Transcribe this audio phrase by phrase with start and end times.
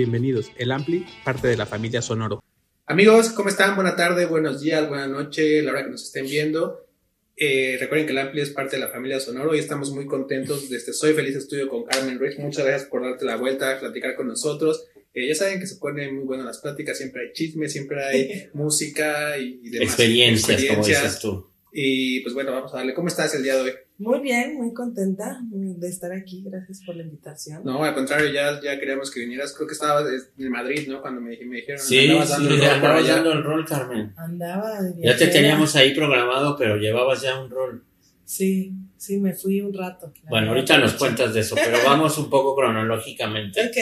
[0.00, 2.42] Bienvenidos, el Ampli, parte de la familia Sonoro.
[2.86, 3.74] Amigos, ¿cómo están?
[3.74, 6.86] Buena tarde, buenos días, buena noche, la hora que nos estén viendo.
[7.36, 10.70] Eh, recuerden que el Ampli es parte de la familia Sonoro y estamos muy contentos
[10.70, 12.38] de este Soy Feliz Estudio con Carmen Ruiz.
[12.38, 14.86] Muchas gracias por darte la vuelta, a platicar con nosotros.
[15.12, 18.48] Eh, ya saben que se ponen muy buenas las pláticas, siempre hay chisme, siempre hay
[18.54, 19.88] música y, y demás.
[19.90, 21.46] Experiencias, como dices tú.
[21.74, 22.94] Y pues bueno, vamos a darle.
[22.94, 23.72] ¿Cómo estás el día de hoy?
[24.00, 26.42] Muy bien, muy contenta de estar aquí.
[26.42, 27.62] Gracias por la invitación.
[27.64, 29.52] No, al contrario, ya, ya queríamos que vinieras.
[29.54, 30.06] Creo que estabas
[30.38, 31.02] en Madrid, ¿no?
[31.02, 31.78] Cuando me, me dijeron.
[31.78, 34.12] Sí, andabas sí, dando el rol andabas dando el rol, Carmen.
[34.16, 37.84] Andaba de Ya te teníamos ahí programado, pero llevabas ya un rol.
[38.24, 40.14] Sí, sí, me fui un rato.
[40.30, 43.66] Bueno, ahorita nos cuentas de eso, pero vamos un poco cronológicamente.
[43.66, 43.76] Ok.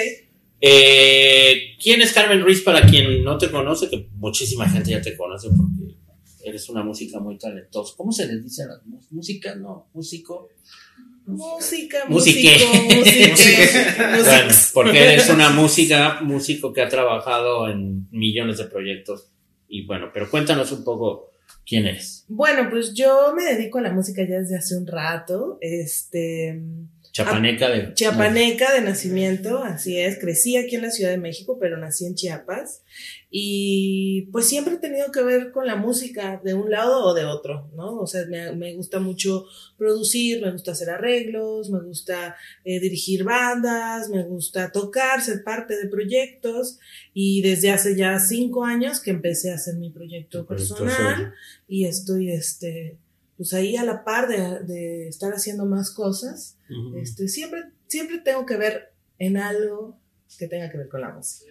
[0.61, 3.89] Eh, ¿Quién es Carmen Ruiz para quien no te conoce?
[3.89, 5.78] Que muchísima gente ya te conoce porque
[6.51, 7.95] eres una música muy talentosa.
[7.97, 8.81] ¿Cómo se les dice a las
[9.11, 9.55] música?
[9.55, 10.49] No, músico.
[11.27, 12.57] Música, musique,
[14.25, 19.29] Bueno, porque eres una música, músico que ha trabajado en millones de proyectos.
[19.69, 21.33] Y bueno, pero cuéntanos un poco
[21.67, 22.25] quién eres.
[22.29, 25.59] Bueno, pues yo me dedico a la música ya desde hace un rato.
[25.61, 26.63] Este.
[27.25, 27.95] Chapaneca de.
[27.95, 30.19] Chiapaneca de nacimiento, así es.
[30.19, 32.83] Crecí aquí en la Ciudad de México, pero nací en Chiapas.
[33.31, 37.25] Y pues siempre he tenido que ver con la música de un lado o de
[37.25, 37.99] otro, ¿no?
[37.99, 39.45] O sea, me, me gusta mucho
[39.77, 45.77] producir, me gusta hacer arreglos, me gusta eh, dirigir bandas, me gusta tocar, ser parte
[45.77, 46.79] de proyectos.
[47.13, 51.35] Y desde hace ya cinco años que empecé a hacer mi proyecto personal
[51.67, 52.97] y estoy, este,
[53.39, 56.59] pues ahí a la par de, de estar haciendo más cosas.
[56.69, 56.99] Ujú.
[56.99, 59.97] Este, siempre, siempre tengo que ver en algo
[60.39, 61.51] que tenga que ver con la música.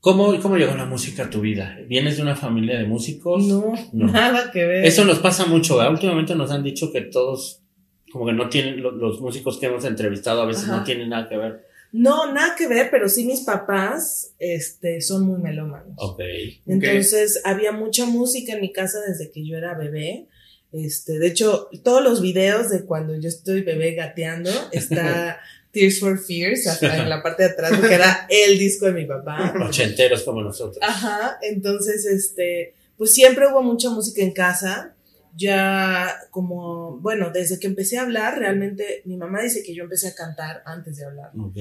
[0.00, 1.78] ¿Cómo, ¿Cómo llegó la música a tu vida?
[1.86, 3.44] ¿Vienes de una familia de músicos?
[3.46, 4.06] No, No.
[4.10, 4.84] nada que ver.
[4.84, 5.92] Eso nos pasa mucho, ¿verdad?
[5.92, 7.62] Últimamente nos han dicho que todos,
[8.10, 10.78] como que no tienen, lo- los, músicos que hemos entrevistado a veces Ajá.
[10.78, 11.66] no tienen nada que ver.
[11.92, 15.94] No, nada que ver, pero sí mis papás, este, son muy melómanos.
[15.98, 16.20] Ok.
[16.66, 20.26] Entonces, había mucha música en mi casa desde que yo era bebé.
[20.72, 25.40] Este, de hecho, todos los videos de cuando yo estoy bebé gateando está
[25.70, 29.04] Tears for Fears hasta en la parte de atrás, porque era el disco de mi
[29.04, 29.54] papá.
[29.66, 30.78] Ochenteros como nosotros.
[30.82, 34.94] Ajá, entonces, este, pues siempre hubo mucha música en casa.
[35.34, 40.08] Ya como, bueno, desde que empecé a hablar, realmente mi mamá dice que yo empecé
[40.08, 41.30] a cantar antes de hablar.
[41.38, 41.56] Ok.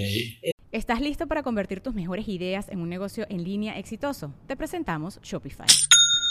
[0.74, 4.34] ¿Estás listo para convertir tus mejores ideas en un negocio en línea exitoso?
[4.48, 5.68] Te presentamos Shopify.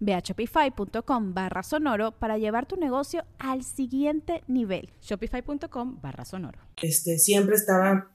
[0.00, 4.90] Ve a shopify.com barra sonoro para llevar tu negocio al siguiente nivel.
[5.02, 6.58] Shopify.com barra sonoro.
[6.80, 8.10] Este, siempre estaba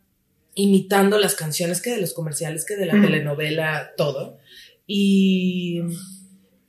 [0.55, 4.37] imitando las canciones que de los comerciales, que de la telenovela, todo.
[4.87, 5.81] Y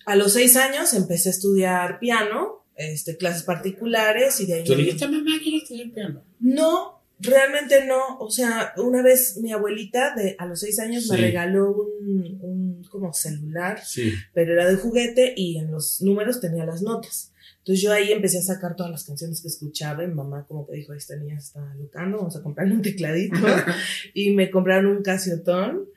[0.04, 4.65] a los seis años empecé a estudiar piano, este, clases particulares y de ahí...
[4.65, 6.22] ¿Tú dijiste, mamá, quiero estudiar piano?
[6.41, 8.19] No, realmente no.
[8.19, 11.22] O sea, una vez mi abuelita de a los seis años me Sí.
[11.22, 14.12] regaló un, un como celular, Sí.
[14.34, 17.32] pero era de juguete y en los números tenía las notas.
[17.59, 20.66] Entonces yo ahí empecé a sacar todas las canciones que escuchaba y mi mamá como
[20.69, 23.34] que dijo, esta niña está locando, vamos a comprarle un tecladito.
[24.15, 25.88] y me compraron un casiotón,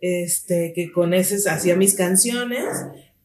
[0.00, 2.64] este, que con ese hacía mis canciones.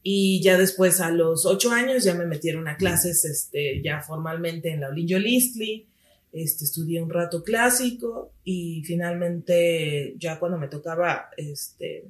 [0.02, 4.70] Y ya después, a los ocho años, ya me metieron a clases, este, ya formalmente
[4.70, 5.88] en la Olinjo Listli.
[6.34, 12.06] Este, estudié un rato clásico y finalmente, ya cuando me tocaba, este,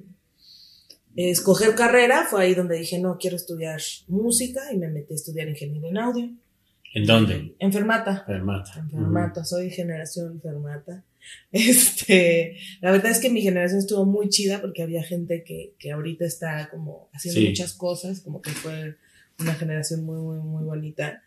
[1.15, 5.47] escoger carrera, fue ahí donde dije, no, quiero estudiar música y me metí a estudiar
[5.47, 6.29] ingeniería en audio.
[6.93, 7.55] ¿En dónde?
[7.59, 8.23] En Fermata.
[8.25, 8.71] Fermata.
[8.79, 11.03] En Fermata, soy generación Fermata.
[11.51, 15.91] Este, la verdad es que mi generación estuvo muy chida porque había gente que, que
[15.91, 17.47] ahorita está como haciendo Sí.
[17.47, 18.95] muchas cosas, como que fue
[19.39, 21.23] una generación muy, muy, muy bonita.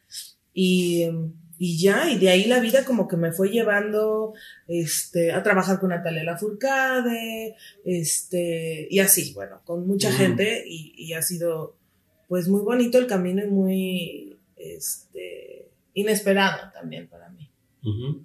[0.55, 4.32] Y, em, y ya, y de ahí la vida como que me fue llevando
[4.69, 10.14] este, a trabajar con Natalia Lafourcade, este, y así, bueno, con mucha Mm.
[10.14, 11.76] gente, y, y ha sido
[12.28, 17.50] pues muy bonito el camino y muy este, inesperado también para mí.
[17.82, 18.22] Ujú.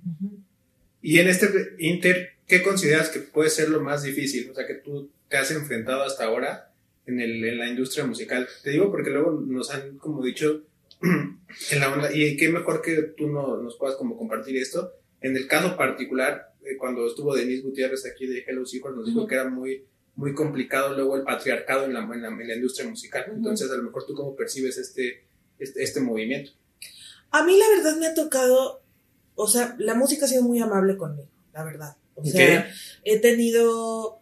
[1.01, 1.47] Y en este
[1.79, 4.49] inter, ¿qué consideras que puede ser lo más difícil?
[4.49, 6.71] O sea, que tú te has enfrentado hasta ahora
[7.05, 8.47] en, el, en la industria musical.
[8.63, 10.63] Te digo porque luego nos han como dicho
[11.03, 14.93] en la onda, y qué mejor que tú no, nos puedas como compartir esto.
[15.21, 19.27] En el caso particular, eh, cuando estuvo Denise Gutiérrez aquí de Hello Seahorse, nos dijo
[19.27, 19.85] que era muy,
[20.15, 23.25] muy complicado luego el patriarcado en la, en la, en la industria musical.
[23.33, 25.25] Entonces, a lo mejor tú cómo percibes este,
[25.59, 26.51] este, este movimiento.
[27.31, 28.81] A mí la verdad me ha tocado,
[29.35, 31.97] o sea, la música ha sido muy amable conmigo, la verdad.
[32.15, 32.71] O sea,
[33.03, 34.19] he tenido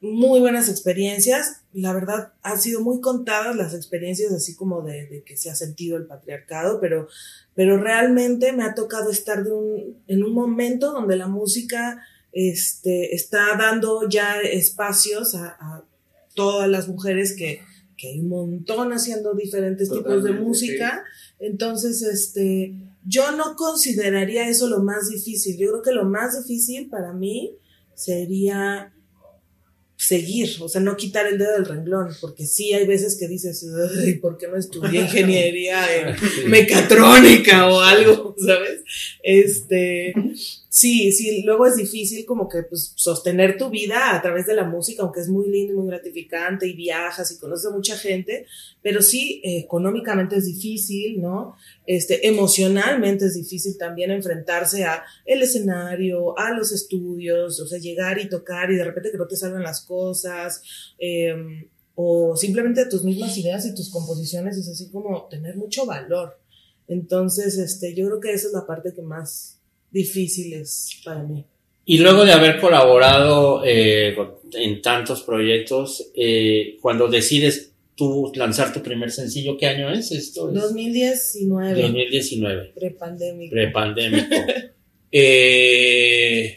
[0.00, 1.62] muy buenas experiencias.
[1.72, 5.54] La verdad, han sido muy contadas las experiencias así como de, de que se ha
[5.54, 7.08] sentido el patriarcado, pero,
[7.54, 12.00] pero realmente me ha tocado estar de un, en un momento donde la música
[12.32, 15.84] este, está dando ya espacios a, a
[16.34, 17.60] todas las mujeres que,
[17.96, 21.04] que hay un montón haciendo diferentes tipos de música.
[21.40, 22.74] Entonces, este,
[23.04, 25.58] yo no consideraría eso lo más difícil.
[25.58, 27.56] Yo creo que lo más difícil para mí
[27.94, 28.92] sería
[30.08, 33.62] seguir, o sea, no quitar el dedo del renglón, porque sí hay veces que dices,
[34.02, 35.84] "Ay, ¿por qué no estudié ingeniería
[36.42, 38.80] en mecatrónica o algo, ¿sabes?
[39.22, 40.14] Este,
[40.70, 44.64] sí, sí, luego es difícil como que pues sostener tu vida a través de la
[44.64, 48.46] música, aunque es muy lindo y muy gratificante y viajas y conoces a mucha gente,
[48.80, 51.54] pero sí, eh, económicamente es difícil, ¿no?
[51.86, 58.18] Este, emocionalmente es difícil también enfrentarse a el escenario, a los estudios, o sea, llegar
[58.18, 59.97] y tocar y de repente que no te salgan las cosas,
[60.98, 61.34] eh,
[61.94, 66.38] o simplemente tus mismas ideas y tus composiciones, es así como tener mucho valor.
[66.86, 69.60] Entonces, este, yo creo que esa es la parte que más
[69.90, 71.44] difícil es para mí.
[71.84, 74.14] Y luego de haber colaborado eh,
[74.52, 80.48] en tantos proyectos, eh, cuando decides tú lanzar tu primer sencillo, ¿qué año es esto?
[80.50, 83.50] Es 2019, 2019, prepandémico.
[83.50, 84.36] prepandémico.
[85.12, 86.56] eh,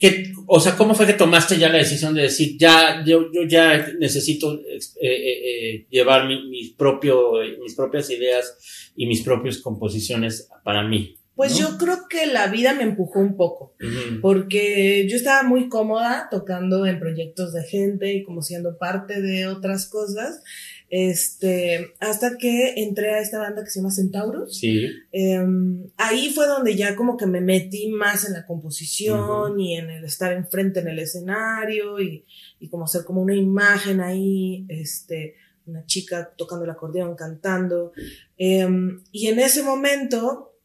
[0.00, 3.42] ¿qué- o sea, ¿cómo fue que tomaste ya la decisión de decir, ya, yo, yo
[3.46, 9.58] ya necesito eh, eh, eh, llevar mi, mis, propio, mis propias ideas y mis propias
[9.58, 11.16] composiciones para mí?
[11.36, 11.70] Pues ¿no?
[11.70, 13.74] yo creo que la vida me empujó un poco.
[14.20, 19.46] Porque yo estaba muy cómoda tocando en proyectos de gente y como siendo parte de
[19.46, 20.42] otras cosas,
[20.90, 24.58] este, hasta que entré a esta banda que se llama Centauros.
[24.58, 24.86] Sí.
[25.12, 29.88] Em, ahí fue donde ya como que me metí más en la composición y en
[29.88, 32.26] el estar enfrente en el escenario y,
[32.58, 37.92] y como hacer como una imagen ahí, este, una chica tocando el acordeón, cantando.
[38.36, 40.56] Em, y en ese momento,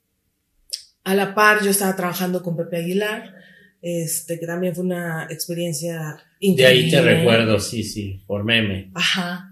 [1.04, 3.36] a la par, yo estaba trabajando con Pepe Aguilar,
[3.80, 7.02] este, que también fue una experiencia De ahí te increíble.
[7.18, 8.90] recuerdo, sí, sí, por meme.
[8.96, 9.52] Ajá.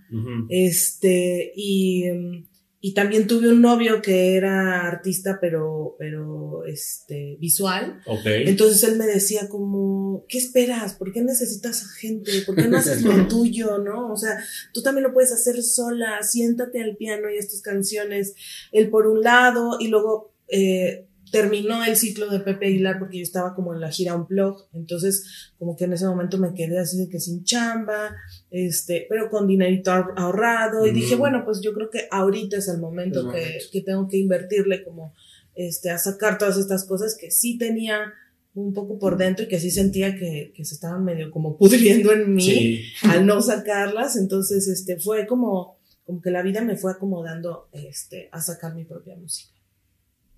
[0.49, 2.45] Este, y, em,
[2.85, 8.01] y también tuve un novio que era artista, pero, pero, este, visual.
[8.25, 10.95] Entonces él me decía como, ¿qué esperas?
[10.95, 12.31] ¿Por qué necesitas a gente?
[12.45, 14.11] ¿Por qué no haces lo tuyo, no?
[14.11, 14.37] O sea,
[14.73, 18.35] tú también lo puedes hacer sola, siéntate al piano y estas canciones,
[18.73, 23.23] él por un lado, y luego eh, terminó el ciclo de Pepe Aguilar porque yo
[23.23, 26.77] estaba como en la gira un blog, entonces como que en ese momento me quedé
[26.79, 28.15] así de que sin chamba,
[28.51, 30.93] este, pero con dinerito ahor- ahorrado, y Mm.
[30.93, 34.17] dije, bueno, pues yo creo que ahorita es el momento, El que, que tengo que
[34.17, 35.13] invertirle como
[35.55, 38.13] este, a sacar todas estas cosas que sí tenía
[38.55, 42.11] un poco por dentro y que sí sentía que, que se estaban medio como pudriendo
[42.13, 42.83] en mí Sí.
[43.03, 44.15] al no sacarlas.
[44.15, 48.85] Entonces, este, fue como, como que la vida me fue acomodando, este, a sacar mi
[48.85, 49.52] propia música.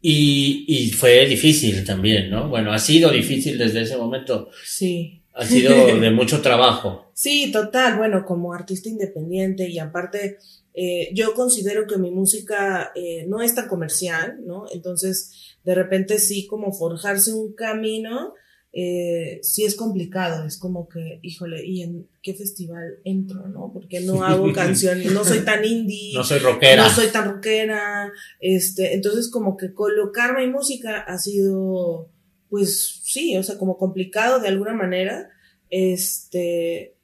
[0.01, 2.47] Y, y fue difícil también, ¿no?
[2.47, 4.49] Bueno, ha sido difícil desde ese momento.
[4.63, 5.21] Sí.
[5.33, 7.11] Ha sido de mucho trabajo.
[7.13, 7.97] Sí, total.
[7.97, 10.37] Bueno, como artista independiente y aparte,
[10.73, 14.65] eh, yo considero que mi música eh, no es tan comercial, ¿no?
[14.71, 18.33] Entonces, de repente sí, como forjarse un camino,
[18.77, 20.45] eh, sí es complicado.
[20.45, 23.71] Es como que, híjole, ¿y en qué festival entro, no?
[23.73, 26.13] Porque no hago canciones, no soy tan indie.
[26.13, 26.83] No soy rockera.
[26.83, 32.09] No soy tan rockera, este, entonces como que colocar mi música ha sido,
[32.49, 35.29] pues sí, o sea, como complicado de alguna manera,
[35.69, 36.94] este,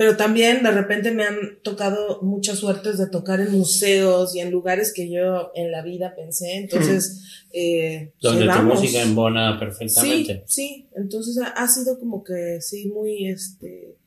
[0.00, 4.50] pero también de repente me han tocado muchas suertes de tocar en museos y en
[4.50, 10.44] lugares que yo en la vida pensé, entonces, eh, donde tu música embona Sí, perfectamente.
[10.46, 13.98] sí, entonces ha, ha sido como que sí, muy, este,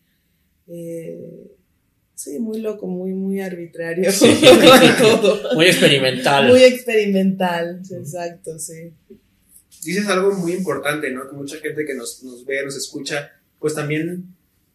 [0.68, 1.52] eh,
[2.16, 4.12] sí, muy loco, muy, muy arbitrario.
[4.12, 4.36] Sí.
[5.00, 5.54] todo.
[5.54, 6.48] Muy experimental.
[6.48, 8.94] Muy experimental, exacto, sí.
[9.86, 11.30] dices algo muy importante, ¿no?
[11.30, 14.34] Que mucha gente que nos, nos ve, nos escucha, pues también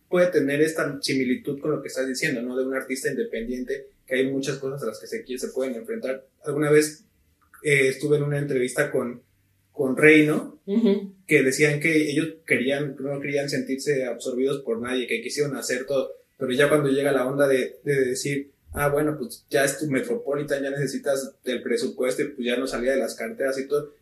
[0.08, 2.56] puede tener esta similitud con lo que estás diciendo, ¿no?
[2.56, 6.24] De un artista independiente, que hay muchas cosas a las que se, se pueden enfrentar.
[6.44, 7.04] Alguna vez
[7.62, 9.22] eh, estuve en una entrevista con,
[9.72, 10.58] con Reino,
[11.26, 16.12] que decían que ellos querían, no querían sentirse absorbidos por nadie, que quisieron hacer todo,
[16.38, 19.86] pero ya cuando llega la onda de, de decir, ah, bueno, pues ya es tu
[19.88, 23.92] Metropolitan, ya necesitas del presupuesto y pues ya no salía de las carteras y todo.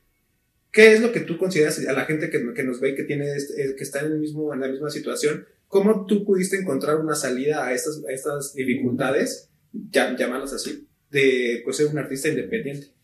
[0.72, 3.04] ¿Qué es lo que tú consideras a la gente que, que nos ve y que
[3.04, 5.46] tiene este- que está en, el mismo, en la misma situación?
[5.68, 11.76] ¿Cómo tú pudiste encontrar una salida a estas, a estas dificultades, llamarlas así, de pues,
[11.76, 12.96] ser un artista independiente?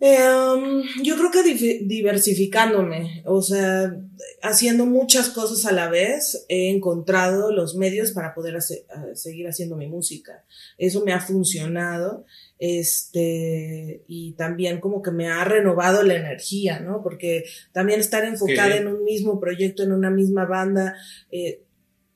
[0.00, 1.42] Em, yo creo que
[1.84, 3.96] diversificándome, o sea,
[4.42, 8.58] haciendo muchas cosas a la vez, he encontrado los medios para poder
[9.14, 10.44] seguir haciendo mi música.
[10.76, 12.24] Eso me ha funcionado,
[12.58, 17.02] este, y también como que me ha renovado la energía, ¿no?
[17.02, 20.96] Porque también estar enfocada en un mismo proyecto, en una misma banda,
[21.30, 21.62] eh,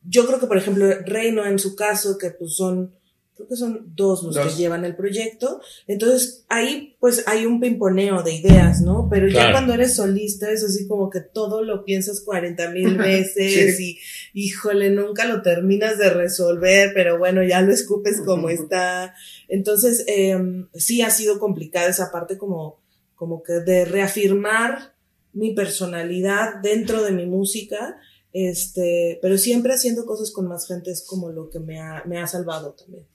[0.05, 2.95] yo creo que, por ejemplo, Reino en su caso, que pues son,
[3.43, 4.55] creo que son dos los Dos.
[4.55, 9.09] que llevan el proyecto, entonces ahí pues hay un pimponeo de ideas, ¿no?
[9.11, 13.81] Pero ya cuando eres solista es así como que todo lo piensas 40 mil veces
[13.81, 13.99] y
[14.35, 19.15] híjole, nunca lo terminas de resolver, pero bueno, ya lo escupes como está.
[19.49, 22.81] Entonces, em, sí ha sido complicada esa parte como,
[23.15, 24.95] como que de reafirmar
[25.33, 27.99] mi personalidad dentro de mi música,
[28.33, 32.19] este, pero siempre haciendo cosas con más gente es como lo que me ha, me
[32.19, 33.07] ha salvado también.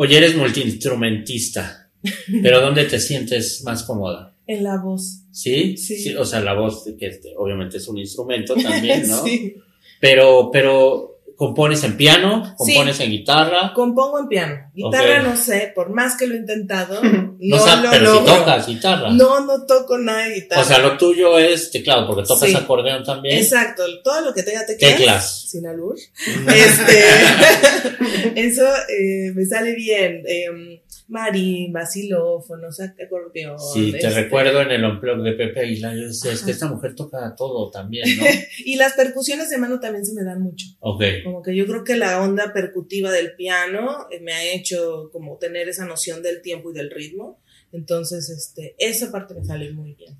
[0.00, 1.90] Oye, eres multiinstrumentista,
[2.40, 4.32] pero ¿dónde te sientes más cómoda?
[4.46, 5.24] En la voz.
[5.32, 5.76] ¿Sí?
[5.76, 6.14] Sí.
[6.14, 9.24] o sea, la voz, que este, obviamente es un instrumento también, ¿no?
[9.24, 9.56] sí.
[10.00, 12.52] Pero, pero, ¿compones en piano?
[12.56, 13.72] ¿Compones en guitarra?
[13.72, 14.56] Compongo en piano.
[14.74, 18.26] Guitarra no sé, por más que lo he intentado, no, lo pero logro.
[18.34, 19.10] si tocas guitarra.
[19.12, 20.62] No, no toco nada de guitarra.
[20.62, 22.56] O sea, lo tuyo es teclado, porque tocas Sí.
[22.56, 23.38] acordeón también.
[23.38, 24.96] Exacto, todo lo que tenga teclas.
[24.96, 25.42] Teclas.
[25.48, 25.96] Sin albur.
[26.48, 27.04] Este,
[28.34, 30.24] eso eh, me sale bien.
[30.26, 33.58] Eh, marimba, xilófonos, acordeón.
[33.58, 36.50] Sí, te este, recuerdo en el unplug de Pepe y la yo decía, es que
[36.50, 38.24] esta mujer toca todo también, ¿no?
[38.64, 40.66] Y las percusiones de mano también se me dan mucho.
[40.80, 41.02] Ok.
[41.24, 45.38] Como que yo creo que la onda percutiva del piano eh, me ha hecho como
[45.38, 47.40] tener esa noción del tiempo y del ritmo.
[47.72, 50.16] Entonces, este, esa parte me sale muy bien.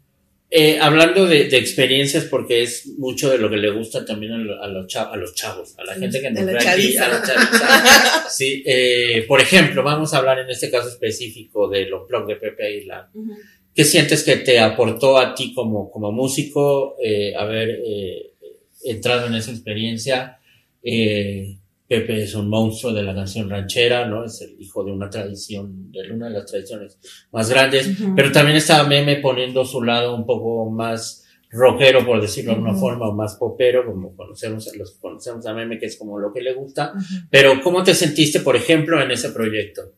[0.50, 4.38] Eh, hablando de, de experiencias, porque es mucho de lo que le gusta también a,
[4.38, 7.09] lo- a los, cha- a los chavos, a la gente que nos ve aquí, a
[7.09, 8.25] la chaviza.
[8.31, 12.67] Sí, eh, por ejemplo, vamos a hablar en este caso específico del unplug de Pepe
[12.67, 13.09] Aguilar.
[13.75, 18.31] ¿Qué sientes que te aportó a ti como, como músico eh, haber eh,
[18.85, 20.38] entrado en esa experiencia?
[20.83, 21.57] Eh,
[21.88, 24.23] Pepe es un monstruo de la canción ranchera, ¿no?
[24.25, 26.99] Es el hijo de una tradición, de una de las tradiciones
[27.33, 28.14] más grandes, Ujú.
[28.14, 32.75] pero también estaba Meme poniendo su lado un poco más rockero, por decirlo de alguna
[32.75, 36.42] forma, o más popero, como conocemos, los conocemos a Meme, que es como lo que
[36.42, 36.92] le gusta.
[37.30, 39.95] Pero, ¿cómo te sentiste, por ejemplo, en ese proyecto?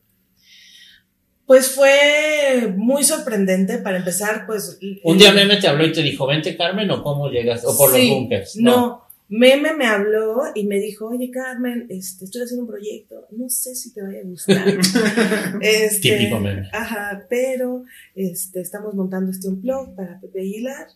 [1.45, 4.79] Pues fue muy sorprendente para empezar, pues...
[5.03, 7.91] Un día Meme te habló y te dijo, vente Carmen, o cómo llegas, o por
[7.91, 8.55] Sí, los bunkers.
[8.55, 9.10] No.
[9.33, 13.75] Meme me habló y me dijo, oye Carmen, este, estoy haciendo un proyecto, no sé
[13.75, 14.65] si te vaya a gustar.
[15.61, 16.69] Este, Típico Meme.
[16.73, 20.87] Ajá, pero este, estamos montando este blog para Pepe Aguilar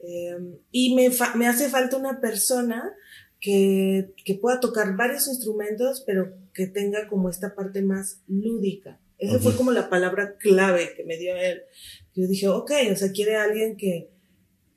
[0.00, 0.36] eh,
[0.70, 2.92] y me, fa- me hace falta una persona
[3.40, 8.98] que, que pueda tocar varios instrumentos, pero que tenga como esta parte más lúdica.
[9.18, 11.62] Esa fue como la palabra clave que me dio él.
[12.14, 14.08] Yo dije, ok, o sea, quiere alguien que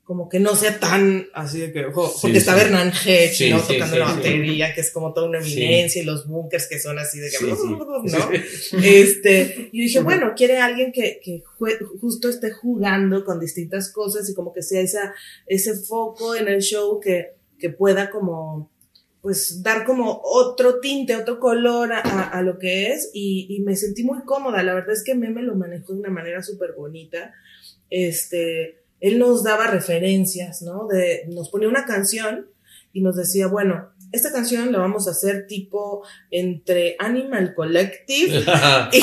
[0.06, 2.60] como que no sea tan así de que, ojo, Sí, porque está sí.
[2.62, 3.60] Bernard Hedge, Sí, ¿no?
[3.60, 7.18] Tocando la batería, que es como toda una eminencia, y los bunkers que son así
[7.18, 7.44] de que.
[7.44, 8.30] ¿no?
[8.84, 11.42] Este, y dije, bueno, quiere alguien que, que
[12.00, 15.12] justo esté jugando con distintas cosas y como que sea esa,
[15.46, 18.70] ese foco en el show que, que pueda como,
[19.22, 23.60] pues, dar como otro tinte, otro color a, a- a lo que es y, y
[23.62, 24.62] me sentí muy cómoda.
[24.62, 27.34] La verdad es que Meme lo manejó de una manera súper bonita.
[27.90, 30.86] Este, él nos daba referencias, ¿no?
[30.86, 32.46] De, nos ponía una canción
[32.92, 38.44] y nos decía, bueno, esta canción la vamos a hacer tipo entre Animal Collective
[38.92, 39.02] y,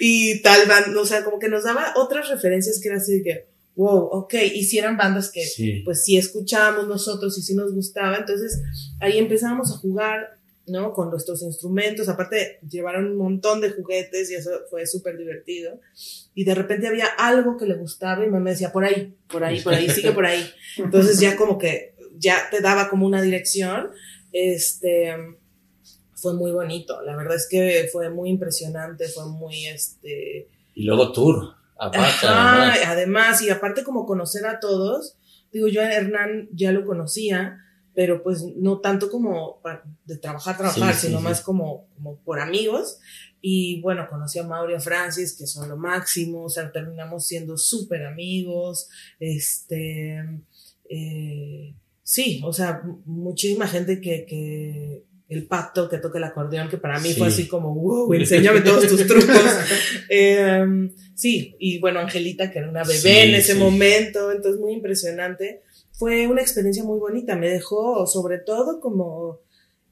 [0.00, 3.22] y tal banda, o sea, como que nos daba otras referencias que era así de
[3.22, 5.82] que, wow, ok, hicieran bandas que sí.
[5.84, 8.60] pues sí escuchábamos nosotros y sí nos gustaba, entonces
[9.00, 10.92] ahí empezábamos a jugar, ¿no?
[10.92, 15.80] Con nuestros instrumentos, aparte llevaron un montón de juguetes y eso fue súper divertido,
[16.34, 19.60] y de repente había algo que le gustaba y me decía, por ahí, por ahí,
[19.60, 23.90] por ahí, sigue por ahí, entonces ya como que ya te daba como una dirección,
[24.32, 25.14] este,
[26.14, 31.12] fue muy bonito, la verdad es que fue muy impresionante, fue muy, este, Y luego
[31.12, 32.80] tour, aparte, Ajá, además.
[32.86, 35.16] además, y aparte como conocer a todos,
[35.52, 37.58] digo, yo a Hernán ya lo conocía,
[37.94, 39.60] pero pues no tanto como
[40.04, 41.24] de trabajar, trabajar, Sí, sí, sino sí.
[41.24, 42.98] más como, como por amigos.
[43.40, 47.26] Y bueno, conocí a Mauro y a Francis, que son lo máximo, o sea, terminamos
[47.26, 50.16] siendo súper amigos, este,
[50.88, 56.76] eh, sí, o sea, muchísima gente que, que el pacto que toca el acordeón, que
[56.76, 57.18] para mí Sí.
[57.18, 59.34] fue así como, wow, enséñame todos tus trucos.
[60.14, 63.58] Eh, sí, y bueno, Angelita, que era una bebé Sí, en ese sí.
[63.58, 65.62] momento, entonces muy impresionante.
[66.02, 69.38] Fue una experiencia muy bonita, me dejó sobre todo como,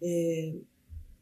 [0.00, 0.56] eh,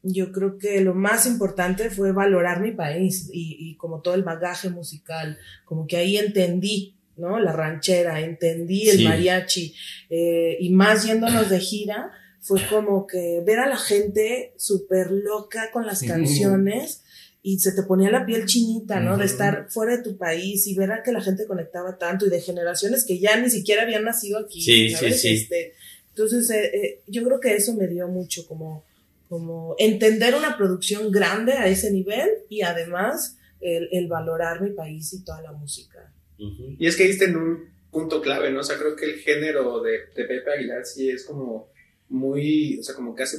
[0.03, 4.23] yo creo que lo más importante fue valorar mi país y, y como todo el
[4.23, 7.39] bagaje musical, como que ahí entendí, ¿no?
[7.39, 9.05] La ranchera, entendí el Sí.
[9.05, 9.75] mariachi,
[10.09, 15.71] eh, y más yéndonos de gira, fue como que ver a la gente súper loca
[15.71, 17.05] con las canciones
[17.43, 19.13] y se te ponía la piel chinita, ¿no?
[19.13, 19.33] De Ujú.
[19.33, 22.41] estar fuera de tu país y ver a que la gente conectaba tanto y de
[22.41, 24.61] generaciones que ya ni siquiera habían nacido aquí.
[24.61, 25.21] Sí, ¿sabes?
[25.21, 25.43] sí, sí.
[25.43, 25.75] Este,
[26.11, 28.85] entonces, eh, eh, yo creo que eso me dio mucho, como,
[29.29, 35.13] como entender una producción grande a ese nivel y además el, el valorar mi país
[35.13, 36.13] y toda la música.
[36.39, 36.77] Ujú.
[36.79, 38.61] Y es que diste en un punto clave, ¿no?
[38.61, 41.69] O sea, creo que el género de, de Pepe Aguilar sí es como
[42.09, 43.39] muy, o sea, como que hace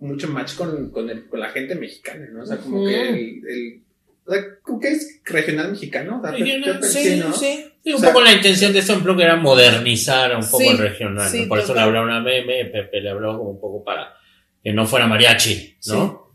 [0.00, 2.42] mucho match con, con, el- con la gente mexicana, ¿no?
[2.42, 3.16] O sea, como que el,
[3.48, 3.80] el-
[4.26, 7.32] o sea, como que es regional mexicano, o sea, Pepe- Regional, Sí, ¿no?
[7.32, 7.64] sí.
[7.82, 10.68] Sí, un O sea- poco la intención de este que era modernizar un poco Sí,
[10.68, 11.48] el regional, sí, ¿no?
[11.48, 14.14] por eso le hablaba una meme, Pepe le habló como un poco para
[14.62, 16.29] que no fuera mariachi, ¿no?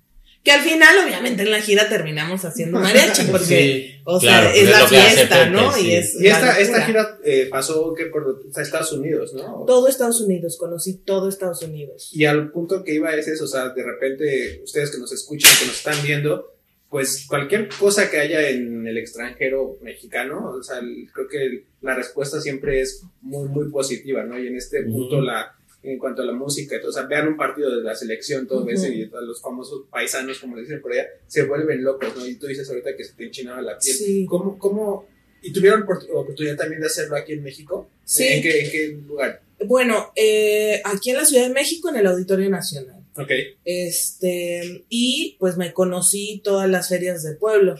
[0.45, 4.61] Que al final, obviamente, en la gira terminamos haciendo mariachi, porque, Sí, o claro, sea,
[4.63, 5.71] es la fiesta, Pepe, ¿no?
[5.73, 5.87] sí.
[5.87, 9.63] Y es Y esta, esta gira eh, pasó que por Estados Unidos, ¿no?
[9.65, 12.11] Todo Estados Unidos, conocí todo Estados Unidos.
[12.13, 15.51] Y al punto que iba es eso, o sea, de repente ustedes que nos escuchan,
[15.59, 16.53] que nos están viendo,
[16.91, 21.95] pues cualquier cosa que haya en el extranjero mexicano, o sea, el- creo que la
[21.95, 24.37] respuesta siempre es muy, muy positiva, ¿no?
[24.37, 25.54] Y en este punto, la,
[25.85, 28.69] en cuanto a la música, o sea, vean un partido de la selección todo Ujú.
[28.71, 32.25] ese y todos los famosos paisanos, como dicen por allá, se vuelven locos, ¿no?
[32.27, 33.95] Y tú dices ahorita que se te enchinaba la piel.
[33.95, 34.25] Sí.
[34.27, 35.07] ¿Cómo, cómo,
[35.41, 37.89] y tuvieron opor- oportunidad también de hacerlo aquí en México?
[38.03, 38.23] Sí.
[38.25, 39.41] ¿En qué, en qué lugar?
[39.65, 43.01] Bueno, eh, aquí en la Ciudad de México, en el Auditorio Nacional.
[43.17, 43.31] Ok.
[43.63, 47.75] Este, y pues me conocí todas las ferias del pueblo,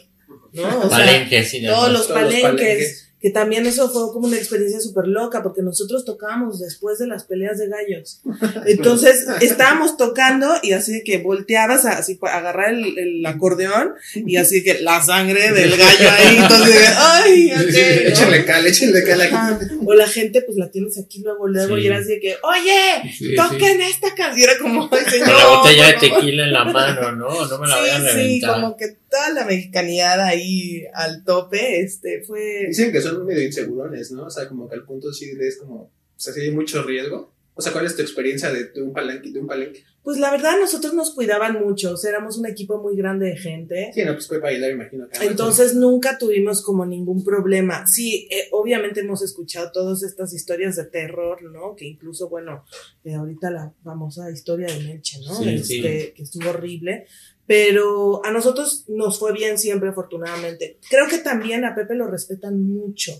[0.54, 0.80] ¿no?
[0.80, 1.76] O sea, Palenques y demás.
[1.78, 3.14] todos los Todos los palenques, palenques.
[3.26, 7.24] Que también eso fue como una experiencia súper loca, porque nosotros tocábamos después de las
[7.24, 8.22] peleas de gallos.
[8.68, 13.94] Entonces, estábamos tocando y así de que volteabas a, así a agarrar el, el acordeón
[14.14, 18.10] y así que la sangre del gallo ahí, entonces, ay, ok, ¿no?
[18.12, 19.36] Échenle cal, échenle cal aquí.
[19.84, 21.82] O la gente, pues la tienes aquí luego, luego, Sí.
[21.82, 24.40] y era así de que, oye, Sí, toquen esta canción.
[24.40, 25.26] Y era como, ay, señor.
[25.30, 27.48] Con la botella de tequila en la mano, ¿no?
[27.48, 28.54] No me la voy a Sí, sí, reventar.
[28.54, 32.66] como que toda la mexicanidad ahí al tope, este, fue...
[32.68, 34.26] Dicen que son medio insegurones, ¿no?
[34.26, 37.34] O sea, como que al punto sí es como, o sea, sí hay mucho riesgo.
[37.58, 39.82] O sea, ¿cuál es tu experiencia de, de un palenque, de un palenque?
[40.04, 43.38] Pues la verdad, nosotros nos cuidaban mucho, o sea, éramos un equipo muy grande de
[43.38, 43.92] gente.
[43.92, 45.08] Sí, no, pues Pepe Aguilar, imagino.
[45.10, 47.88] que Entonces nunca tuvimos como ningún problema.
[47.88, 51.76] Sí, eh, obviamente hemos escuchado todas estas historias de terror, ¿no?
[51.76, 52.66] Que incluso, bueno,
[53.04, 55.42] eh, ahorita la famosa historia de Melche, ¿no?
[55.42, 55.82] Sí, este, sí.
[56.14, 57.08] Que estuvo horrible.
[57.48, 60.78] Pero a nosotros nos fue bien siempre, afortunadamente.
[60.90, 63.12] Creo que también a Pepe lo respetan mucho,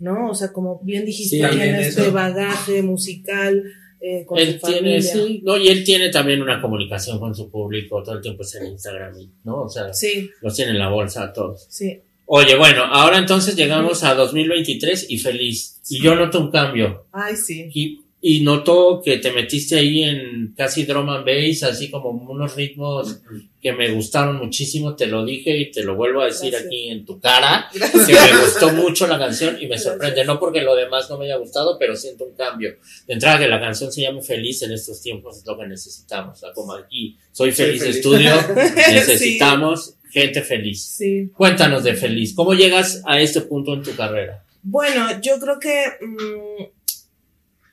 [0.00, 0.30] ¿no?
[0.30, 2.12] O sea, como bien dijiste, Sí, tiene este eso.
[2.12, 3.62] bagaje musical
[4.00, 7.50] eh, con Él su tiene, sí, no, y él tiene también una comunicación con su
[7.50, 9.12] público, todo el tiempo es en Instagram,
[9.44, 9.62] ¿no?
[9.64, 11.66] O sea, Sí, los tiene en la bolsa a todos.
[11.68, 12.00] sí.
[12.30, 15.80] Oye, bueno, ahora entonces llegamos a 2023 y feliz.
[15.88, 17.06] Y yo noto un cambio.
[17.10, 17.70] Ay, sí.
[17.72, 22.56] Y, y noto que te metiste ahí en casi drum and bass, así como unos
[22.56, 23.20] ritmos
[23.62, 26.66] que me gustaron muchísimo, te lo dije y te lo vuelvo a decir Gracias.
[26.66, 28.08] aquí en tu cara, que Gracias.
[28.32, 29.92] me gustó mucho la canción y me Gracias.
[29.92, 32.76] sorprende, no porque lo demás no me haya gustado, pero siento un cambio.
[33.06, 36.38] De entrada que la canción se llame Feliz en estos tiempos es lo que necesitamos,
[36.38, 37.96] o sea, como aquí, Soy Soy Feliz feliz.
[37.96, 38.30] Estudio,
[38.76, 38.92] Sí.
[38.94, 40.82] necesitamos gente feliz.
[40.84, 41.30] Sí.
[41.36, 44.44] Cuéntanos de Feliz, ¿cómo llegas a este punto en tu carrera?
[44.62, 46.64] Bueno, yo creo que mm,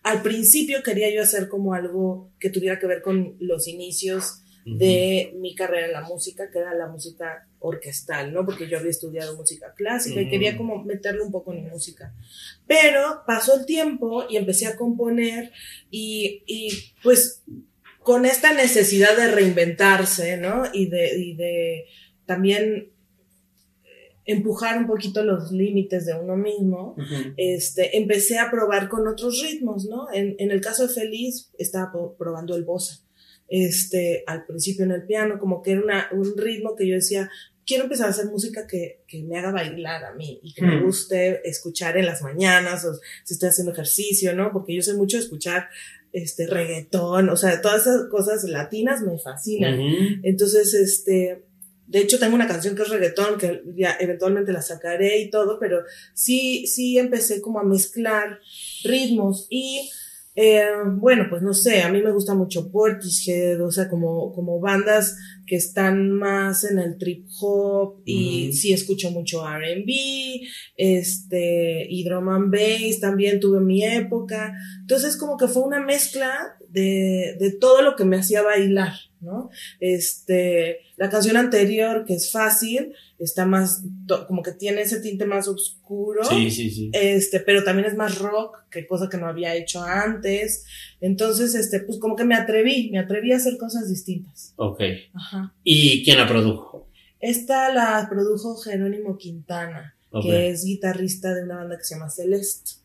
[0.06, 5.34] al principio quería yo hacer como algo que tuviera que ver con los inicios de
[5.40, 8.46] mi carrera en la música, que era la música orquestal, ¿no?
[8.46, 12.14] Porque yo había estudiado música clásica y quería como meterle un poco en mi música.
[12.68, 15.52] Pero pasó el tiempo y empecé a componer
[15.90, 16.70] y, y
[17.02, 17.44] pues
[18.00, 20.66] con esta necesidad de reinventarse, ¿no?
[20.72, 21.86] Y de, y de
[22.28, 22.92] también
[24.26, 26.96] empujar un poquito los límites de uno mismo,
[27.38, 30.08] este, empecé a probar con otros ritmos, ¿no?
[30.14, 33.02] En, en el caso de Feliz, estaba probando el bossa.
[33.48, 37.30] Este, al principio en el piano, como que era una- un ritmo que yo decía,
[37.66, 40.78] quiero empezar a hacer música que, que me haga bailar a mí y que me
[40.78, 40.84] Mm.
[40.86, 44.52] guste escuchar en las mañanas o si estoy haciendo ejercicio, ¿no?
[44.52, 45.68] Porque yo sé mucho escuchar
[46.12, 49.78] este reggaetón, o sea, todas esas cosas latinas me fascinan.
[50.24, 51.45] Entonces, este,
[51.88, 55.60] de hecho, tengo una canción que es reggaetón, que ya eventualmente la sacaré y todo,
[55.60, 58.40] pero sí, sí empecé como a mezclar
[58.84, 59.90] ritmos y
[60.38, 64.60] eh, bueno, pues no sé, a mí me gusta mucho Portishead, o sea, como, como
[64.60, 65.16] bandas
[65.48, 70.42] que están más en el trip hop y sí escucho mucho R&B,
[70.76, 74.54] este, y drum and bass también tuve mi época.
[74.82, 78.94] Entonces como que fue una mezcla de, de todo lo que me hacía bailar,
[79.26, 79.50] ¿no?
[79.80, 83.84] Este, la canción anterior, que es fácil, está más,
[84.28, 86.24] como que tiene ese tinte más oscuro.
[86.24, 86.92] Sí, sí, sí.
[86.94, 90.66] Este, pero también es más rock, que cosa que no había hecho antes.
[91.02, 94.54] Entonces, este, pues como que me atreví, me atreví a hacer cosas distintas.
[94.56, 94.82] Ok.
[95.14, 95.54] Ajá.
[95.64, 96.88] ¿Y quién la produjo?
[97.20, 102.85] Esta la produjo Jerónimo Quintana, que es guitarrista de una banda que se llama Celeste.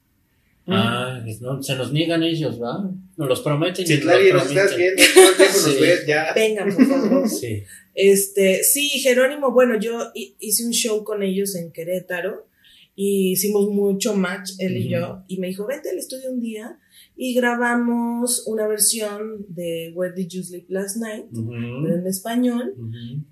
[0.66, 2.88] Ah, no, se nos niegan ellos, ¿va?
[3.16, 3.85] Nos los prometen.
[3.85, 5.81] y Citlali, nos nos estás viendo, todo el tiempo nos Sí.
[5.81, 6.33] ves ya.
[6.35, 7.29] Vengan, por favor.
[7.40, 7.62] Sí.
[7.94, 12.46] Este, sí, Jerónimo, bueno, yo hi- hice un show con ellos en Querétaro
[12.94, 16.79] y hicimos mucho match, él y yo, y me dijo, vente al estudio un día
[17.16, 22.75] y grabamos una versión de Where Did You Sleep Last Night, pero en español,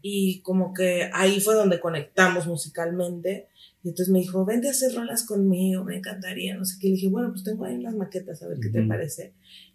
[0.03, 3.47] y como que ahí fue donde conectamos musicalmente.
[3.85, 6.88] Y entonces me dijo, vente a hacer rolas conmigo, me encantaría, no sé qué.
[6.88, 9.35] Le dije, bueno, pues tengo ahí unas maquetas, a ver qué te parece.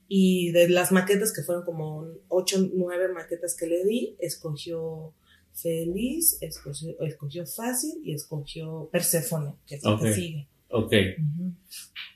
[0.09, 5.13] Y de las maquetas, que fueron como ocho, nueve maquetas que le di, escogió
[5.53, 10.01] Feliz, escogió, escogió Fácil y escogió Perséfone, que es la Ok.
[10.01, 10.47] que sigue.
[10.69, 10.93] Ok.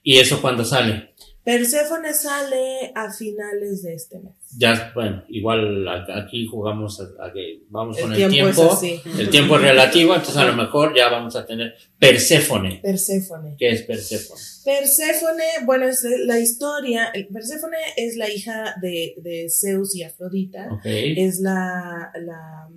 [0.03, 1.13] ¿Y eso cuándo sale?
[1.47, 4.33] Perséfone sale a finales de este mes.
[4.57, 8.77] Ya, bueno, igual aquí jugamos a, a que vamos con El tiempo.
[9.17, 12.81] El tiempo es relativo, entonces a lo mejor ya vamos a tener Perséfone.
[12.83, 13.55] Perséfone.
[13.57, 14.41] ¿Qué es Perséfone?
[14.65, 17.13] Perséfone, bueno, es la historia.
[17.31, 20.67] Perséfone es la hija de, de Zeus y Afrodita.
[20.69, 20.81] Ok.
[20.83, 22.67] Es la, la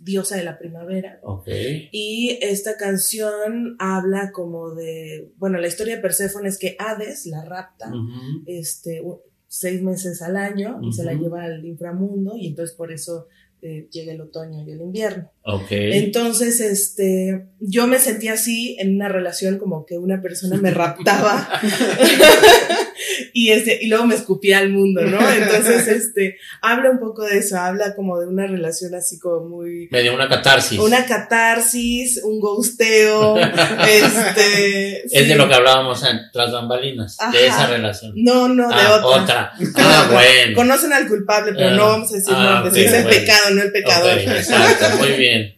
[0.00, 1.18] diosa de la primavera.
[1.22, 1.48] Ok.
[1.92, 5.30] Y esta canción habla como de.
[5.36, 8.42] Bueno, la historia de Perséfone es que Hades la rapta Ujú.
[8.46, 12.92] este, u- seis meses al año y se la lleva al inframundo, y entonces por
[12.92, 13.28] eso
[13.62, 15.32] eh, llega el otoño y el invierno.
[15.42, 15.66] Ok.
[15.70, 21.48] Entonces, este, yo me sentía así en una relación como que una persona me raptaba
[23.40, 25.18] y este, y luego me escupía al mundo, ¿no?
[25.32, 29.88] Entonces, este, habla un poco de eso, habla como de una relación así como muy,
[29.92, 30.78] Me dio una catarsis.
[30.78, 33.36] una catarsis, un ghosteo,
[33.86, 35.06] este.
[35.06, 35.24] Es sí.
[35.28, 37.30] de lo que hablábamos en tras bambalinas, Ajá.
[37.30, 38.12] de esa relación.
[38.16, 39.52] No, no, de ah, otra.
[39.76, 40.56] Ah, bueno.
[40.56, 43.18] Conocen al culpable, pero Ah, no vamos a decir ah, nombres, es el bueno.
[43.20, 44.18] pecado, no el pecador.
[44.18, 45.54] Exacto, muy bien.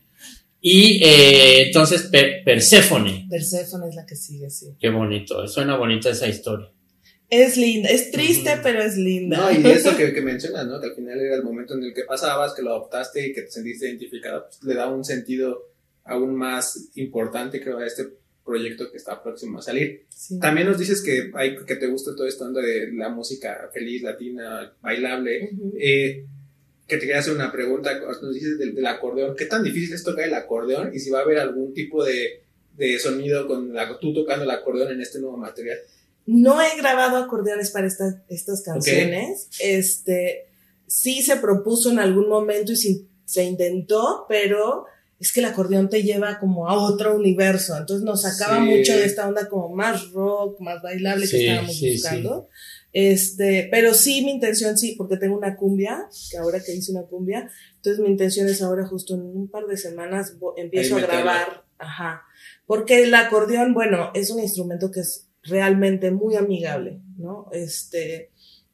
[0.60, 4.66] Y eh, entonces Per- Perséfone, Perséfone es la que sigue, sí.
[4.78, 6.68] qué bonito, suena bonita esa historia.
[7.30, 9.36] Es linda, es triste, pero es linda.
[9.36, 10.80] No, y eso que, que mencionas, ¿no?
[10.80, 13.42] Que al final era el momento en el que pasabas, que lo adoptaste y que
[13.42, 15.68] te sentiste identificada, pues le da un sentido
[16.04, 18.08] aún más importante, creo, a este
[18.44, 20.06] proyecto que está próximo a salir.
[20.08, 20.40] Sí.
[20.40, 24.72] También nos dices que, hay, que te gusta todo esto de la música feliz, latina,
[24.82, 25.50] bailable.
[25.78, 26.24] Eh,
[26.88, 30.02] que te quería hacer una pregunta, nos dices del, del acordeón, ¿qué tan difícil es
[30.02, 30.90] tocar el acordeón?
[30.92, 32.42] Y si va a haber algún tipo de,
[32.76, 35.78] de sonido con la, tú tocando el acordeón en este nuevo material.
[36.32, 39.48] No he grabado acordeones para estas, estas canciones.
[39.58, 40.46] Este,
[40.86, 44.86] sí se propuso en algún momento y sí- se intentó, pero
[45.18, 47.76] es que el acordeón te lleva como a otro universo.
[47.76, 48.62] Entonces nos sacaba Sí.
[48.62, 52.48] mucho de esta onda como más rock, más bailable Sí, que estábamos buscando.
[52.92, 57.02] Este, pero sí, mi intención sí, porque tengo una cumbia, que ahora que hice una
[57.02, 61.04] cumbia, entonces mi intención es ahora justo en un par de semanas empiezo a Ahí
[61.04, 62.22] grabar, ajá,
[62.66, 67.48] porque el acordeón, bueno, es un instrumento que es realmente muy amigable, ¿no?
[67.52, 68.30] Este,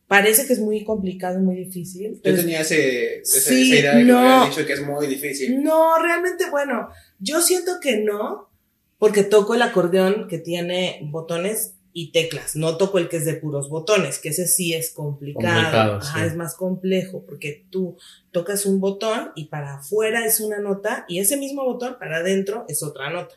[0.07, 2.20] parece que es muy complicado muy difícil.
[2.22, 4.20] Yo tenía ese, esa, Sí, esa idea de que no.
[4.20, 5.62] me habían dicho que es muy difícil.
[5.62, 8.50] No, realmente, bueno, yo siento que no,
[8.98, 13.35] porque toco el acordeón que tiene botones y teclas, no toco el que es de
[13.37, 16.26] puros botones, que ese sí es complicado, Complicado, Ajá, sí.
[16.26, 17.96] es más complejo, porque tú
[18.33, 22.66] tocas un botón y para afuera es una nota y ese mismo botón para adentro
[22.68, 23.37] es otra nota.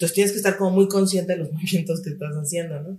[0.00, 2.98] Entonces tienes que estar como muy consciente de los movimientos que estás haciendo, ¿no?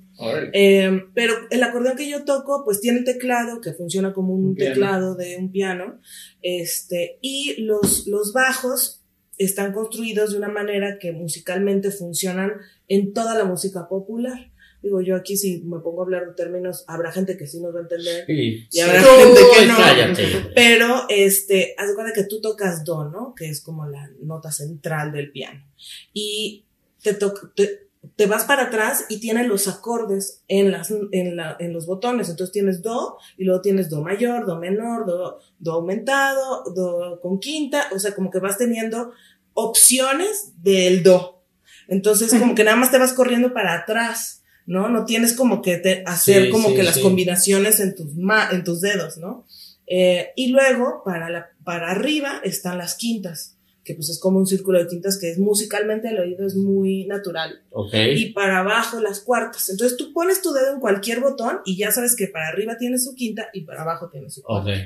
[0.54, 4.56] Eh, pero el acordeón que yo toco, pues tiene teclado que funciona como un, Un
[4.56, 6.00] teclado de un piano,
[6.44, 9.02] este, y los, los bajos
[9.40, 12.52] están construidos de una manera que musicalmente funcionan
[12.88, 14.52] en toda la música popular.
[14.84, 17.74] Digo, yo aquí si me pongo a hablar de términos, habrá gente que sí nos
[17.74, 18.68] va a entender, Sí.
[18.72, 19.78] Y habrá Uy, gente que no.
[19.78, 20.24] Cállate.
[20.54, 23.34] pero este, haz de cuenta que tú tocas do, ¿no?
[23.36, 25.66] Que es como la nota central del piano.
[26.14, 26.66] Y
[27.02, 27.80] te te-
[28.16, 32.30] te vas para atrás y tiene los acordes en, las, en, la, en los botones.
[32.30, 37.40] Entonces tienes do y luego tienes do mayor, do menor, do, do aumentado, do con
[37.40, 37.88] quinta.
[37.96, 39.12] O sea, como que vas teniendo
[39.54, 41.44] opciones del do.
[41.88, 44.90] Entonces, como que nada más te vas corriendo para atrás, ¿no?
[44.90, 48.50] No tienes como que te, hacer Sí, como sí, que las combinaciones en tus, ma-
[48.52, 49.46] en tus dedos, ¿no?
[49.88, 54.46] Eh, y luego, para, la, para arriba están las quintas, que pues es como un
[54.46, 57.64] círculo de quintas que es musicalmente al oído es muy natural.
[57.72, 57.94] Ok.
[58.16, 59.70] Y para abajo las cuartas.
[59.70, 63.00] Entonces tú pones tu dedo en cualquier botón y ya sabes que para arriba tiene
[63.00, 64.72] su quinta y para abajo tiene su cuarta.
[64.72, 64.78] Ok.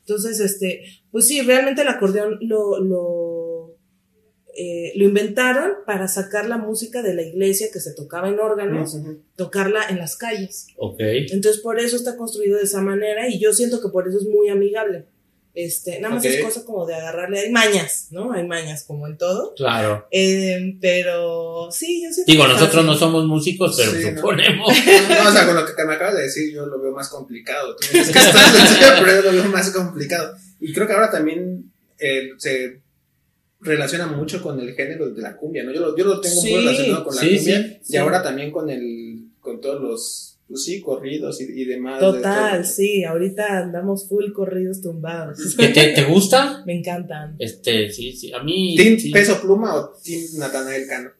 [0.00, 3.78] Entonces, este, pues sí, realmente el acordeón lo, lo,
[4.54, 8.94] eh, lo inventaron para sacar la música de la iglesia que se tocaba en órganos,
[8.94, 9.22] Ujú.
[9.34, 10.66] tocarla en las calles.
[10.76, 11.00] Ok.
[11.00, 14.26] Entonces, por eso está construido de esa manera y yo siento que por eso es
[14.26, 15.06] muy amigable.
[15.54, 18.32] Este, nada más es cosa como de agarrarle, hay mañas, ¿no?
[18.32, 19.54] Hay mañas como en todo.
[19.54, 20.08] Claro.
[20.10, 22.86] Eh, pero sí, yo siento Digo, que nosotros fácil.
[22.86, 24.68] no somos músicos, pero Sí, suponemos.
[25.08, 27.08] No, o sea, con lo que te me acabas de decir, yo lo veo más
[27.08, 27.76] complicado.
[27.76, 30.34] Tú me dices que está sencillo, pero yo lo veo más complicado.
[30.58, 32.80] Y creo que ahora también eh, se
[33.60, 35.72] relaciona mucho con el género de la cumbia, ¿no?
[35.72, 37.96] Yo lo, yo lo tengo Sí, muy relacionado con la sí, cumbia sí, y sí.
[37.96, 42.00] ahora también con el, con todos los, pues sí, corridos y, y demás.
[42.00, 45.54] de Total, sí, ahorita andamos full corridos tumbados.
[45.58, 46.62] ¿Que te, te gusta?
[46.66, 47.36] Me encantan.
[47.38, 48.32] Este, sí, sí.
[48.32, 48.74] A mí.
[48.76, 49.10] ¿Team sí.
[49.10, 51.10] Peso Pluma o Team Natanael Cano?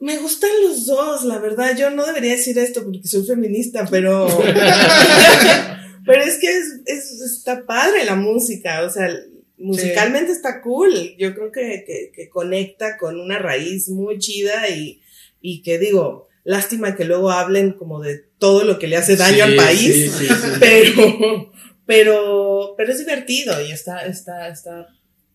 [0.00, 1.76] Me gustan los dos, la verdad.
[1.76, 4.28] Yo no debería decir esto porque soy feminista, pero.
[6.06, 8.82] pero es que es, es- está padre la música.
[8.84, 9.08] O sea,
[9.56, 10.92] musicalmente está cool.
[11.18, 15.00] Yo creo que, que, que conecta con una raíz muy chida y,
[15.40, 19.34] y que digo, lástima que luego hablen como de todo lo que le hace daño
[19.36, 19.80] Sí, al país.
[19.80, 20.48] sí, sí, sí.
[20.60, 21.52] Pero,
[21.86, 24.88] pero, pero es divertido y está, está, está.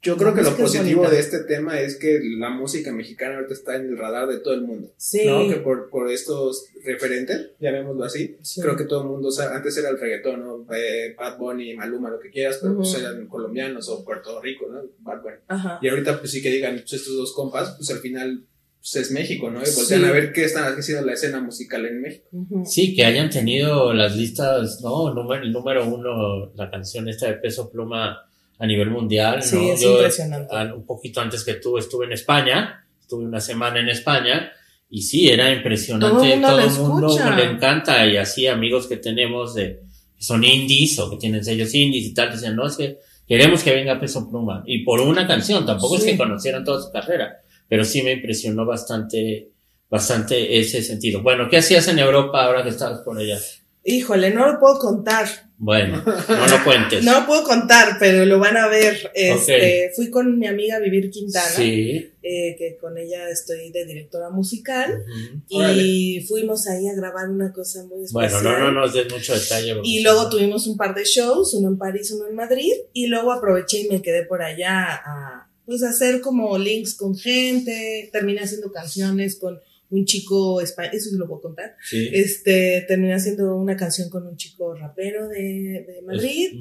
[0.03, 1.15] Yo creo que lo es positivo bonita.
[1.15, 4.53] de este tema es que la música mexicana ahorita está en el radar de todo
[4.53, 4.91] el mundo.
[4.97, 5.25] Sí.
[5.25, 5.47] ¿no?
[5.47, 8.61] Que por, por estos referentes, llamémoslo así, Sí.
[8.61, 10.67] creo que todo el mundo antes era el reggaetón, ¿no?
[10.75, 12.99] Eh, Bad Bunny, Maluma, lo que quieras, pero pues Ujú.
[12.99, 14.81] eran colombianos o Puerto Rico, ¿no?
[14.99, 15.35] Bad Bunny.
[15.47, 15.79] Ajá.
[15.81, 18.45] Y ahorita pues sí que digan, pues estos dos compas, pues al final
[18.91, 19.61] pues, es México, ¿no?
[19.61, 20.05] Y voltean Sí.
[20.05, 22.25] a ver qué están haciendo la escena musical en México.
[22.65, 25.13] Sí, que hayan tenido las listas, ¿no?
[25.13, 28.17] Número, el número uno, la canción esta de Peso Pluma
[28.59, 29.73] a nivel mundial, Sí, ¿no?
[29.73, 30.55] es Yo, impresionante.
[30.75, 34.51] un poquito antes que tú estuve en España, estuve una semana en España,
[34.89, 38.97] y sí, era impresionante, Todo el mundo todo mundo le encanta, y así amigos que
[38.97, 39.79] tenemos de,
[40.17, 43.63] que son indies o que tienen sellos indies y tal, dicen, no, es que queremos
[43.63, 46.11] que venga Peso Pluma, y por una canción, tampoco es Sí.
[46.11, 47.39] que conocieran toda su carrera,
[47.73, 49.49] pero sí me impresionó bastante,
[49.89, 51.23] bastante ese sentido.
[51.23, 53.39] Bueno, ¿qué hacías en Europa ahora que estabas por allá?
[53.83, 55.25] Híjole, no lo puedo contar.
[55.57, 57.03] Bueno, no lo cuentes.
[57.03, 59.11] No lo puedo contar, pero lo van a ver.
[59.15, 62.11] Este, Fui con mi amiga vivir Quintana, Sí.
[62.21, 65.03] eh, que con ella estoy de directora musical,
[65.49, 68.43] y fuimos ahí a grabar una cosa muy especial.
[68.43, 69.77] Bueno, no, no nos des mucho detalle.
[69.83, 73.31] Y luego tuvimos un par de shows, uno en París, uno en Madrid, y luego
[73.31, 78.71] aproveché y me quedé por allá a pues hacer como links con gente, terminé haciendo
[78.71, 81.75] canciones con un chico español, eso sí lo puedo contar.
[81.87, 82.09] Sí.
[82.11, 86.53] Este, terminé haciendo una canción con un chico rapero de, de Madrid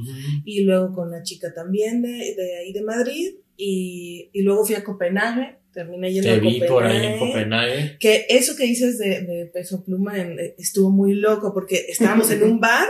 [0.44, 4.74] y luego con una chica también de, de ahí de Madrid y, y luego fui
[4.74, 6.68] a Copenhague, terminé yendo Te a vi Copenhague.
[6.68, 7.96] por ahí en Copenhague.
[7.98, 12.30] Que eso que dices de, de Peso Pluma en- eh, estuvo muy loco porque estábamos
[12.30, 12.86] en un bar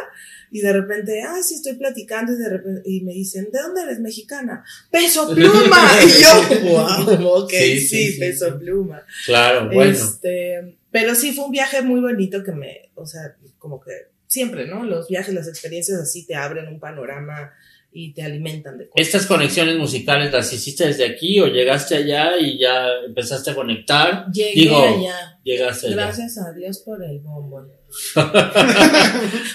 [0.52, 3.82] y de repente, ah, sí, estoy platicando y de repente, y me dicen, ¿de dónde
[3.82, 4.62] eres mexicana?
[4.90, 5.90] Peso Pluma.
[6.04, 8.58] Y yo, wow, ok, Sí, sí, sí, Peso sí.
[8.58, 9.02] Pluma.
[9.24, 9.90] Claro, bueno.
[9.90, 13.92] Este, pero sí fue un viaje muy bonito que me, o sea, como que
[14.26, 14.84] siempre, ¿no?
[14.84, 17.52] Los viajes, las experiencias así te abren un panorama
[17.94, 19.06] y te alimentan de cosas.
[19.06, 24.26] ¿Estas conexiones musicales las hiciste desde aquí o llegaste allá y ya empezaste a conectar?
[24.32, 25.38] Llegué Digo, allá.
[25.44, 25.96] Llegaste allá.
[25.96, 27.70] Gracias a Dios por el bombón.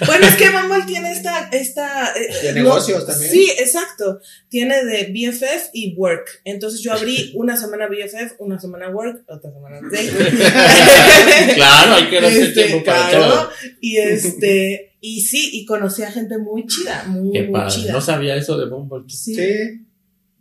[0.06, 3.32] bueno, es que Bumble tiene esta, esta eh, De no- negocios también.
[3.32, 4.20] Sí, exacto.
[4.50, 6.42] Tiene de BFF y Work.
[6.44, 11.54] Entonces yo abrí una semana BFF, una semana Work, otra semana Date.
[11.56, 13.50] claro, hay que darse Este, tiempo para claro, todo.
[13.82, 17.94] Y este, y sí, y conocí a gente muy chida, muy, Qué muy chida.
[17.94, 19.04] No sabía eso de Bumble.
[19.08, 19.36] Sí.
[19.36, 19.86] Sí.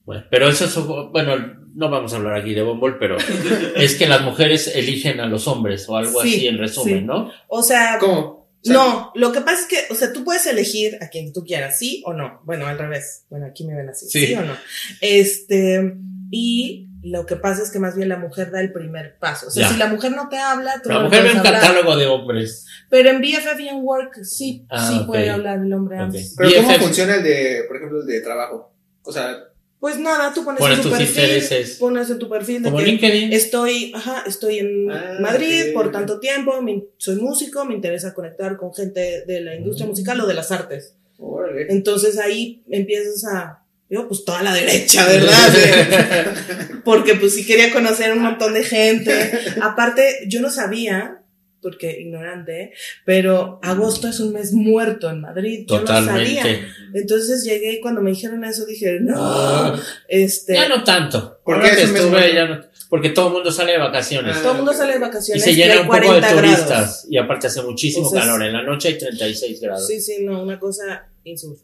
[0.05, 0.75] Bueno, pero eso es,
[1.11, 1.37] bueno,
[1.75, 3.17] no vamos a hablar aquí de Bumble, pero
[3.77, 7.05] es que las mujeres eligen a los hombres o algo Sí, así en resumen, sí.
[7.05, 7.31] ¿no?
[7.49, 8.37] O sea, ¿Cómo?
[8.65, 11.33] O sea, no, lo que pasa es que, o sea, tú puedes elegir a quien
[11.33, 12.41] tú quieras, sí o no.
[12.45, 13.25] Bueno, al revés.
[13.31, 14.35] Bueno, aquí me ven así, sí, Sí.
[14.35, 14.57] o no.
[15.01, 15.95] Este,
[16.31, 19.49] y lo que pasa es que más bien la mujer da el primer paso.
[19.49, 19.73] O sea, Ya.
[19.73, 21.61] si la mujer no te habla, tú La no mujer ve un hablar.
[21.61, 22.67] catálogo de hombres.
[22.91, 25.07] Pero en BFF y en Work, sí, Ah, sí ok.
[25.07, 26.03] puede hablar el hombre Ok.
[26.05, 26.35] antes.
[26.37, 26.83] Pero ¿cómo BFF.
[26.83, 28.73] funciona el de, por ejemplo, el de trabajo?
[29.03, 29.37] O sea,
[29.79, 31.77] Pues nada, tú pones Pones en tu tus perfil, intereses.
[31.77, 33.33] pones en tu perfil de Como que LinkedIn.
[33.35, 35.75] estoy, ajá, estoy en Ah, Madrid ok.
[35.75, 40.19] por tanto tiempo, me- soy músico, me interesa conectar con gente de la industria musical
[40.23, 40.97] o de las artes.
[41.19, 41.67] Órale.
[41.69, 46.35] Entonces ahí empiezas a, yo pues toda la derecha, ¿verdad?
[46.85, 49.13] Porque pues sí quería conocer un montón de gente.
[49.61, 51.23] Aparte, yo no sabía,
[51.63, 52.73] porque ignorante,
[53.05, 55.67] pero agosto es un mes muerto en Madrid.
[55.69, 56.43] Yo no sabía.
[56.43, 56.69] Totalmente.
[56.95, 61.41] Entonces llegué y cuando me dijeron eso dije, no, Ah, este, ya no tanto.
[61.45, 63.73] ¿Por Ahora qué que es un mes estuve, ya no- porque todo el mundo sale
[63.73, 64.37] de vacaciones.
[64.37, 66.07] Ah, todo el mundo sale de y vacaciones se y llena hay un poco de
[66.07, 66.41] 40 grados.
[66.57, 67.07] turistas.
[67.11, 68.41] Y aparte hace muchísimo calor.
[68.45, 69.87] En la noche hay 36 grados.
[69.89, 71.09] Sí, sí, no, una cosa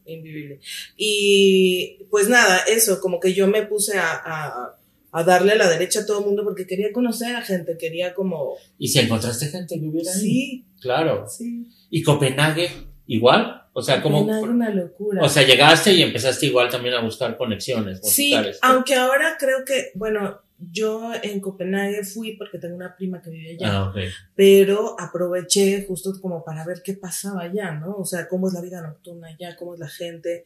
[0.07, 0.61] invivible.
[0.97, 4.79] Y pues nada, eso, como que yo me puse a, a,
[5.13, 8.15] a darle a la derecha a todo el mundo porque quería conocer a gente, quería
[8.15, 8.55] como...
[8.79, 10.05] ¿Y si encontraste gente que ahí?
[10.05, 11.27] Sí, Claro.
[11.29, 11.67] sí.
[11.91, 12.71] ¿Y Copenhague
[13.07, 13.63] igual?
[13.75, 14.21] O sea, como...
[14.21, 15.23] Una locura.
[15.23, 19.91] O sea, llegaste y empezaste igual también a buscar conexiones sí, aunque ahora creo que,
[19.95, 23.69] bueno, yo en Copenhague fui porque tengo una prima que vive allá.
[23.87, 23.93] Ah,
[24.35, 27.97] pero aproveché justo como para ver qué pasaba allá, ¿no?
[27.97, 30.45] O sea, cómo es la vida nocturna allá, cómo es la gente.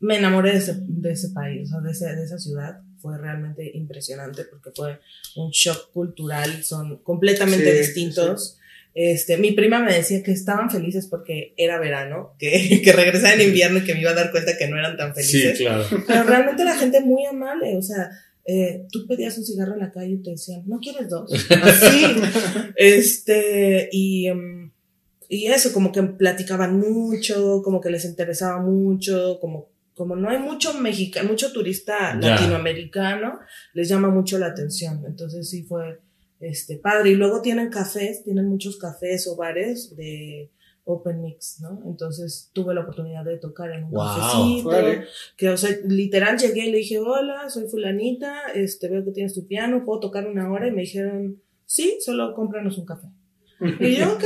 [0.00, 2.80] Me enamoré de ese, de ese país, o sea, de, ese- de esa ciudad.
[2.98, 4.98] Fue realmente impresionante porque fue
[5.36, 8.58] un shock cultural, son completamente Sí, distintos.
[8.94, 13.42] Este, mi prima me decía que estaban felices porque era verano, que, que regresaba en
[13.42, 15.58] invierno y que me iba a dar cuenta que no eran tan felices.
[15.58, 15.84] claro.
[16.06, 18.10] Pero realmente la gente muy amable, o sea,
[18.50, 21.30] eh, tú pedías un cigarro en la calle y te decían, ¿no quieres dos?
[21.50, 22.06] Así.
[22.76, 24.70] este, y, em,
[25.28, 30.38] y eso, como que platicaban mucho, como que les interesaba mucho, como, como no hay
[30.38, 33.38] mucho mexicano, mucho turista latinoamericano,
[33.74, 35.04] les llama mucho la atención.
[35.06, 36.00] Entonces sí fue,
[36.40, 37.10] este, padre.
[37.10, 40.48] Y luego tienen cafés, tienen muchos cafés o bares de
[40.90, 41.80] open mix, ¿no?
[41.86, 44.06] Entonces tuve la oportunidad de tocar en un Wow.
[44.06, 45.04] cafecito
[45.36, 49.34] que, o sea, literal llegué y le dije, hola, soy fulanita, este, veo que tienes
[49.34, 50.66] tu piano, ¿puedo tocar una hora?
[50.66, 53.08] Y me dijeron, sí, solo cómpranos un café.
[53.80, 54.24] Y yo, ok,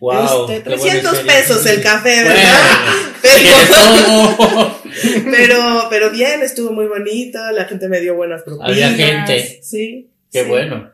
[0.00, 0.50] Wow.
[0.50, 1.24] este, qué buena 300 experiencia.
[1.54, 2.44] pesos el café, ¿verdad?
[5.24, 8.70] Pero, pero bien, estuvo muy bonito, la gente me dio buenas propinas.
[8.70, 9.60] Había gente.
[9.62, 10.10] Sí.
[10.30, 10.90] Qué sí, bueno.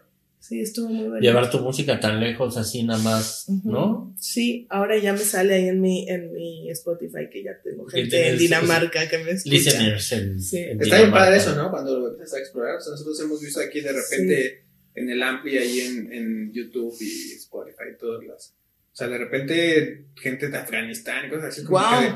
[0.51, 1.21] Sí, estuvo muy bueno.
[1.21, 3.47] Llevar tu música tan lejos así nada más.
[3.63, 4.13] ¿no?
[4.19, 8.31] Sí, ahora ya me sale ahí en mi, en mi Spotify que ya tengo gente
[8.31, 9.55] en Dinamarca que me escucha.
[9.55, 10.59] Listeners en, Sí.
[10.59, 11.71] en Está bien padre eso, ¿no?
[11.71, 12.79] Cuando lo empiezas a explorar.
[12.79, 14.65] O sea, nosotros hemos visto aquí de repente
[14.97, 18.49] en el Ampli, ahí en, en YouTube y Spotify y todas las.
[18.93, 21.63] O sea, de repente gente de Afganistán y cosas así.
[21.63, 22.13] Como que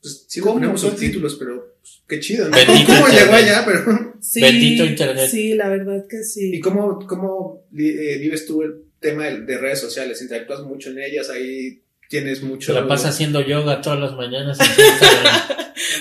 [0.00, 2.56] pues sí, ponemos subtítulos, pero pues, qué chido, ¿no?
[2.56, 3.20] Bendito ¿Cómo internet.
[3.24, 3.64] llegó allá?
[3.66, 5.28] Pero, Sí, Bendito internet.
[5.30, 6.56] Sí, la verdad que sí.
[6.56, 10.22] ¿Y cómo, cómo eh, vives tú el tema de, de redes sociales?
[10.22, 11.28] ¿Interactúas mucho en ellas?
[11.28, 12.72] Ahí tienes mucho.
[12.72, 14.58] Se la pasa haciendo yoga todas las mañanas.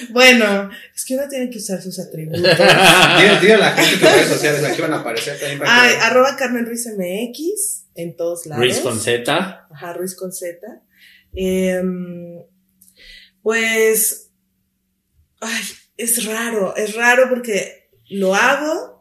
[0.10, 2.42] Bueno, es que uno tiene que usar sus atributos.
[3.42, 6.02] Dile, a la gente tus redes sociales, aquí van a aparecer también para Ay, que-
[6.02, 8.64] arroba Carmen Ruiz MX en todos lados.
[8.64, 9.68] Ruiz con Z.
[9.72, 10.60] Ajá, Ruiz con Z.
[11.34, 12.44] Em,
[13.42, 14.30] pues,
[15.44, 15.64] ay,
[15.98, 18.93] es raro, es raro porque lo hago,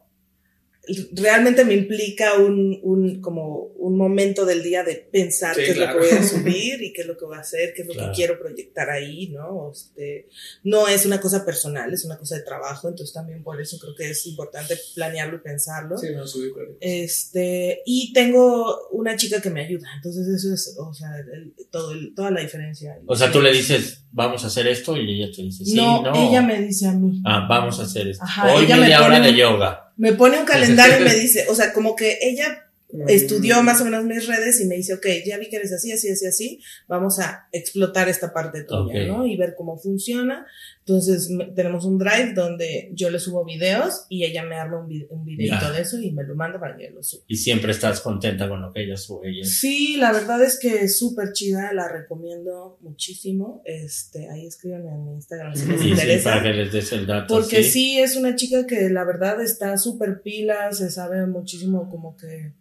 [1.13, 5.77] realmente me implica un, un, como un momento del día de pensar Sí, qué es
[5.77, 5.95] claro.
[5.95, 7.89] lo que voy a subir y qué es lo que voy a hacer, qué es
[7.89, 8.11] lo Claro.
[8.11, 9.71] que quiero proyectar ahí, ¿no?
[9.71, 10.29] Este,
[10.65, 13.95] no es una cosa personal, es una cosa de trabajo, entonces también por eso creo
[13.95, 15.97] que es importante planearlo y pensarlo.
[15.99, 16.67] Sí, no, subí cosa.
[16.81, 21.93] Este, y tengo una chica que me ayuda, entonces eso es, o sea, el- todo
[21.93, 22.99] el- toda la diferencia.
[23.07, 26.03] O sea, tú le dices, vamos a hacer esto y ella te dice, sí, no,
[26.03, 26.15] no.
[26.29, 27.23] ella me dice a mí.
[27.25, 28.25] Ah, vamos a hacer esto.
[28.25, 29.82] Ajá, Hoy me media pone hora de yoga.
[29.97, 33.09] Me pone un calendario y me dice, o sea, como que ella Mm.
[33.09, 35.91] estudió más o menos mis redes y me dice, ok, ya vi que eres así,
[35.93, 39.09] así, así, así, vamos a explotar esta parte tuya, Ok.
[39.09, 39.27] ¿no?
[39.27, 40.45] Y ver cómo funciona.
[40.81, 45.07] Entonces, tenemos un drive donde yo le subo videos y ella me arma un, vi-
[45.11, 45.71] un videito Ya.
[45.71, 47.23] de eso y me lo manda para que lo suba.
[47.29, 49.41] Y siempre estás contenta con lo que ella sube.
[49.41, 53.63] es- Sí, la verdad es que es súper chida, la recomiendo muchísimo.
[53.65, 56.31] Este, ahí escriban en mi Instagram si les Y sí, interesa.
[56.31, 57.33] para que les des el dato.
[57.35, 57.99] Porque sí.
[57.99, 62.53] es una chica que la verdad está súper pila, se sabe muchísimo como que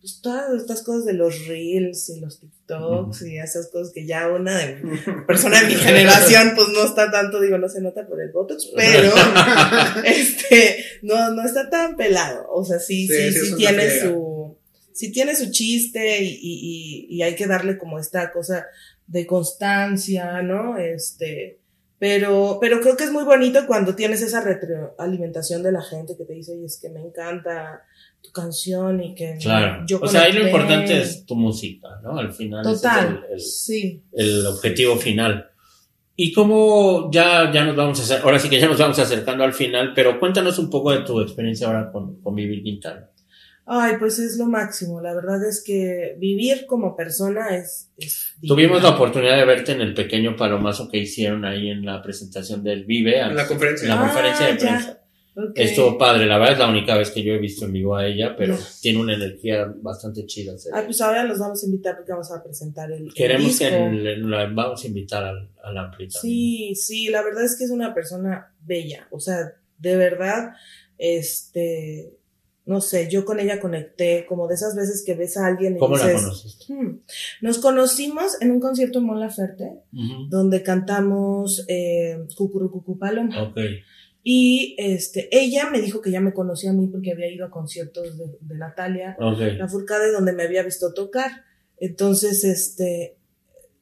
[0.00, 4.28] pues todas estas cosas de los reels y los TikToks y esas cosas que ya
[4.28, 4.80] una de
[5.26, 8.70] persona de mi generación pues no está tanto, digo, no se nota por el Botox,
[8.76, 9.12] pero
[10.04, 12.46] este no, no está tan pelado.
[12.50, 14.56] O sea, sí, Sí, sí, tiene su
[14.92, 18.66] sí tiene su chiste y, y, y, y hay que darle como esta cosa
[19.06, 20.76] de constancia, ¿no?
[20.76, 21.60] Este,
[21.98, 26.24] pero, pero creo que es muy bonito cuando tienes esa retroalimentación de la gente que
[26.24, 27.82] te dice, oye, es que me encanta
[28.22, 29.84] tu canción y que Claro.
[29.86, 30.58] yo o sea, ahí lo conecté".
[30.58, 32.18] importante es tu música, ¿no?
[32.18, 34.02] Al final ese Total, es el, el- sí.
[34.12, 35.46] el objetivo final.
[36.20, 39.44] Y como ya, ya nos vamos a hacer, ahora sí que ya nos vamos acercando
[39.44, 43.08] al final, pero cuéntanos un poco de tu experiencia ahora con, con Vivir Quintana.
[43.70, 45.00] Ay, pues es lo máximo.
[45.00, 47.92] La verdad es que vivir como persona es...
[47.98, 52.00] es Tuvimos la oportunidad de verte en el pequeño palomazo que hicieron ahí en la
[52.02, 53.20] presentación del Vive.
[53.20, 53.84] En la conferencia.
[53.84, 54.58] en la Ah, conferencia de ya.
[54.58, 55.00] prensa.
[55.40, 55.52] Ok.
[55.54, 58.04] Estuvo padre, la verdad es la única vez que yo he visto en vivo a
[58.06, 60.54] ella, pero tiene una energía bastante chida.
[60.74, 64.28] Ah, pues ahora los vamos a invitar porque vamos a presentar el, Queremos que disco.
[64.28, 66.10] la vamos a invitar al, al Ampli.
[66.10, 70.54] Sí, sí, la verdad es que es una persona bella, o sea, de verdad,
[70.98, 72.14] este,
[72.66, 75.78] no sé, yo con ella conecté, como de esas veces que ves a alguien y
[75.78, 76.72] ¿Cómo la conociste?
[76.74, 77.00] "Hmm".
[77.40, 80.28] Nos conocimos en un concierto en Mon Laferte, Ujú.
[80.28, 83.42] donde cantamos eh, Cucurucucu Paloma.
[83.42, 83.58] Ok.
[84.30, 87.50] Y este, ella me dijo que ya me conocía a mí porque había ido a
[87.50, 89.38] conciertos de, de Natalia Ok.
[89.56, 91.30] la Furcade donde me había visto tocar.
[91.80, 93.16] Entonces, este,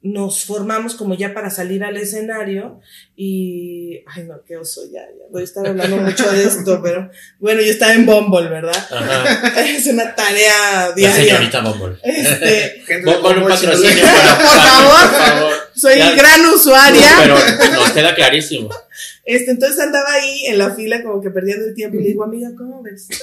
[0.03, 2.79] nos formamos como ya para salir al escenario
[3.17, 7.11] y, ay no, qué oso, ya, ya voy a estar hablando mucho de esto, pero
[7.41, 8.77] bueno, yo estaba en Bumble, ¿verdad?
[8.91, 9.61] Ajá.
[9.67, 11.25] Es una tarea La diaria.
[11.25, 11.97] señorita Bumble.
[12.05, 15.11] Este, un Bumble, no patrocinio para, Por favor.
[15.11, 15.53] por favor.
[15.75, 16.15] soy Ya.
[16.15, 17.11] gran usuaria.
[17.21, 17.35] Pero
[17.81, 18.71] nos queda clarísimo.
[19.27, 22.25] Este, entonces andaba ahí en la fila como que perdiendo el tiempo y le digo,
[22.25, 23.09] amiga, ¿cómo ves?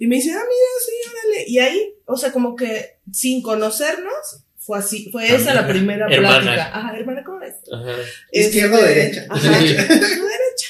[0.00, 1.44] Y me dice, ah, mira, sí, órale.
[1.46, 6.40] Y ahí, o sea, como que sin conocernos, fue así, fue esa la primera Hermana.
[6.40, 6.76] plática.
[6.76, 7.54] Ajá, hermana, ¿cómo ves?
[7.72, 7.92] Ajá.
[8.32, 9.26] Izquierda o Este, derecha.
[9.30, 10.68] Ajá, izquierda o derecha.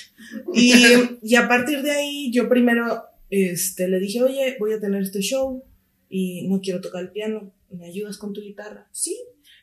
[0.53, 5.03] Y, y a partir de ahí, yo primero este, le dije, oye, voy a tener
[5.03, 5.65] este show
[6.11, 8.89] y no quiero tocar el piano, ¿me ayudas con tu guitarra?
[8.93, 9.17] Sí.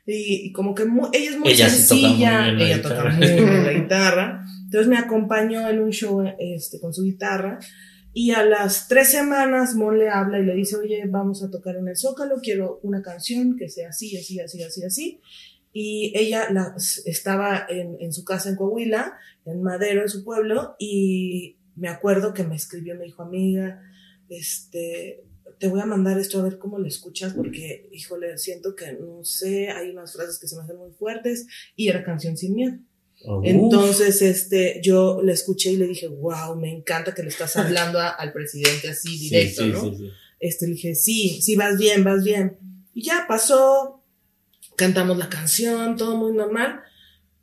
[0.05, 3.27] Y, y como que ella es muy Ella sí toca muy sencilla, ella toca muy
[3.27, 4.45] bien la guitarra.
[4.65, 7.59] Entonces me acompañó en un show este, con su guitarra.
[8.13, 11.75] Y a las tres semanas Mon le habla y le dice, oye, vamos a tocar
[11.77, 15.21] en el Zócalo, quiero una canción que sea así, así, así, así, así.
[15.71, 16.75] Y ella la-
[17.05, 19.13] estaba en, en su casa en Coahuila,
[19.45, 23.81] en Madero, en su pueblo, y me acuerdo que me escribió, me dijo, amiga,
[24.27, 25.23] este,
[25.59, 29.23] te voy a mandar esto a ver cómo lo escuchas, porque, híjole, siento que, no
[29.23, 32.77] sé, hay unas frases que se me hacen muy fuertes, y era Canción Sin Miedo.
[33.23, 33.43] Uf.
[33.45, 37.99] Entonces, este, yo le escuché y le dije, wow, me encanta que le estás hablando
[37.99, 39.81] a- al presidente así Sí, directo, sí, ¿no?
[39.83, 40.09] sí, sí.
[40.39, 42.57] Este, le dije, sí, sí, vas bien, vas bien.
[42.95, 44.03] Y ya pasó,
[44.75, 46.81] cantamos la canción, todo muy normal.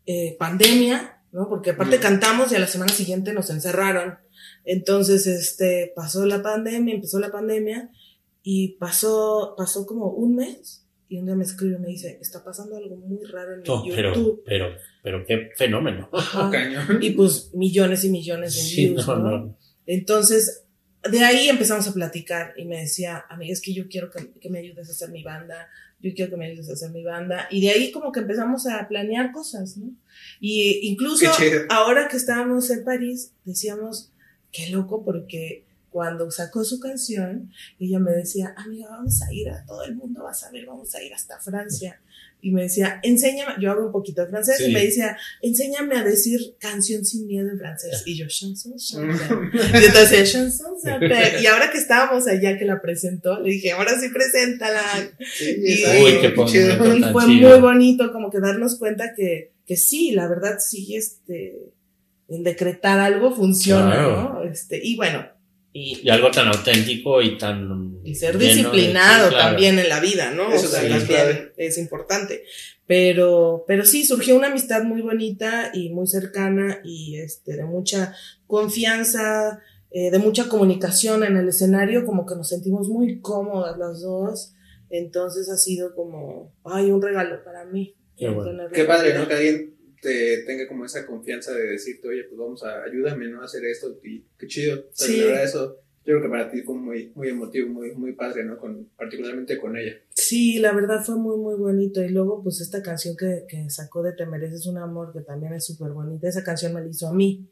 [0.05, 1.49] Eh, pandemia, ¿no?
[1.49, 2.01] Porque aparte Mm.
[2.01, 4.19] cantamos y a la semana siguiente nos encerraron.
[4.65, 7.91] Entonces, este, pasó la pandemia, empezó la pandemia
[8.51, 12.43] y pasó, pasó como un mes y un día me escribe y me dice, está
[12.43, 14.43] pasando algo muy raro en No, pero, YouTube.
[14.47, 14.69] pero,
[15.03, 16.09] pero qué fenómeno.
[16.51, 16.99] Cañón.
[17.03, 19.39] Y pues millones y millones de Sí, views, no, ¿no?
[19.39, 19.57] no.
[19.85, 20.65] Entonces,
[21.11, 24.49] de ahí empezamos a platicar y me decía, amiga, es que yo quiero que, que
[24.49, 25.69] me ayudes a hacer mi banda,
[26.01, 27.49] yo quiero que me ayudes a hacer mi banda.
[27.51, 29.91] Y de ahí como que empezamos a planear cosas, ¿no?
[30.41, 31.27] Y incluso
[31.69, 34.11] ahora que estábamos en París, decíamos,
[34.53, 39.65] qué loco, porque cuando sacó su canción, ella me decía, amiga, vamos a ir a
[39.65, 42.01] todo el mundo, vas a ver, vamos a ir hasta Francia.
[42.41, 44.67] Y me decía, enséñame, yo hablo un poquito de francés, Sí.
[44.71, 48.05] y me decía, enséñame a decir canción sin miedo en francés.
[48.07, 49.51] Y yo, chanson, chanson.
[49.53, 50.75] Y entonces, chanson.
[51.43, 54.83] Y ahora que estábamos allá que la presentó, le dije, ahora sí, preséntala.
[55.37, 56.29] Sí, Y- Uy, qué.
[56.99, 61.59] Y fue muy bonito como que darnos cuenta que, que sí, la verdad sí, este,
[62.29, 64.33] el decretar algo funciona, Claro.
[64.35, 64.43] ¿no?
[64.45, 65.27] Este, y bueno,
[65.73, 67.99] y, Y algo tan auténtico y tan.
[68.05, 69.45] y ser de- disciplinado claro.
[69.51, 70.53] también en la vida, ¿no?
[70.53, 71.53] Eso o sea, también es también clave.
[71.57, 72.43] es importante.
[72.87, 78.15] Pero, pero sí, surgió una amistad muy bonita y muy cercana y este, de mucha
[78.47, 79.61] confianza,
[79.91, 84.55] eh, de mucha comunicación en el escenario, como que nos sentimos muy cómodas las dos.
[84.91, 87.95] Entonces ha sido como, ay, un regalo para mí.
[88.17, 88.65] Qué bueno.
[88.73, 89.15] Qué padre.
[89.19, 89.29] ¿no?
[89.29, 93.43] Que alguien te tenga como esa confianza de decirte, oye, pues vamos a, ayúdame, ¿no?
[93.43, 94.81] A hacer esto, y qué chido.
[94.81, 95.17] O sea, Sí.
[95.19, 98.45] La verdad, eso, yo creo que para ti fue muy, muy emotivo, muy, muy padre,
[98.45, 98.59] ¿no?
[98.59, 99.93] Con, particularmente con ella.
[100.11, 102.03] Sí, la verdad fue muy, muy bonito.
[102.03, 105.53] Y luego, pues, esta canción que, que sacó de Te Mereces un Amor, que también
[105.55, 106.29] es súper bonita.
[106.29, 107.47] Esa canción me la hizo a mí,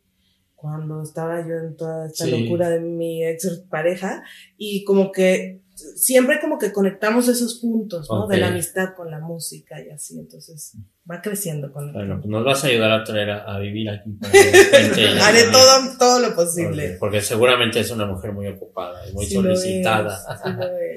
[0.55, 2.31] cuando estaba yo en toda esta Sí.
[2.31, 4.25] locura de mi ex pareja.
[4.57, 8.27] Y como que siempre como que conectamos esos puntos, ¿no?
[8.27, 10.19] De la amistad con la música y así.
[10.19, 10.73] Entonces,
[11.11, 14.11] va creciendo con Bueno, pues nos vas a ayudar a traer a, a vivir aquí.
[14.21, 14.33] para
[14.95, 16.97] que Haré todo, todo lo Porque, posible.
[16.99, 20.19] porque seguramente es una mujer muy ocupada y muy Sí lo es, solicitada.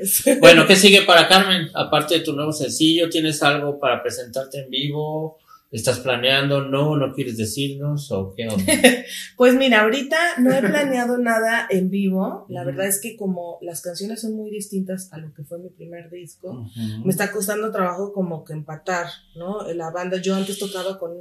[0.06, 0.32] sí.
[0.40, 1.68] Bueno, ¿qué sigue para Carmen?
[1.76, 5.38] Aparte de tu nuevo sencillo, ¿tienes algo para presentarte en vivo?
[5.72, 6.64] ¿Estás planeando?
[6.64, 6.98] ¿No?
[6.98, 8.12] ¿No quieres decirnos?
[8.12, 8.64] ¿O qué onda?
[9.38, 12.46] Pues mira, ahorita no he planeado nada en vivo.
[12.50, 15.70] La verdad es que como las canciones son muy distintas a lo que fue mi
[15.70, 16.66] primer disco,
[17.04, 19.62] me está costando trabajo como que empatar, ¿no?
[19.74, 21.12] La banda, yo antes tocaba con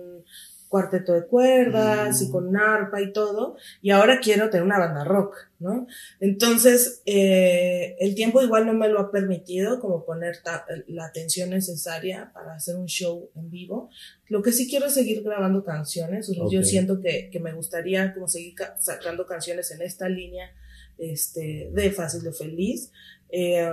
[0.69, 2.31] cuarteto de cuerdas y Mm.
[2.33, 5.87] con arpa y todo, y ahora quiero tener una banda rock, ¿no?
[6.21, 10.37] Entonces, eh, el tiempo igual no me lo ha permitido como poner
[10.89, 13.89] la atención necesaria para hacer un show en vivo.
[14.29, 17.53] Lo que sí quiero es seguir grabando canciones, o sea, yo siento que, que me
[17.55, 20.51] gustaría como seguir ca- sacando canciones en esta línea
[20.99, 22.91] este, de Fácil de Feliz.
[23.31, 23.73] eh,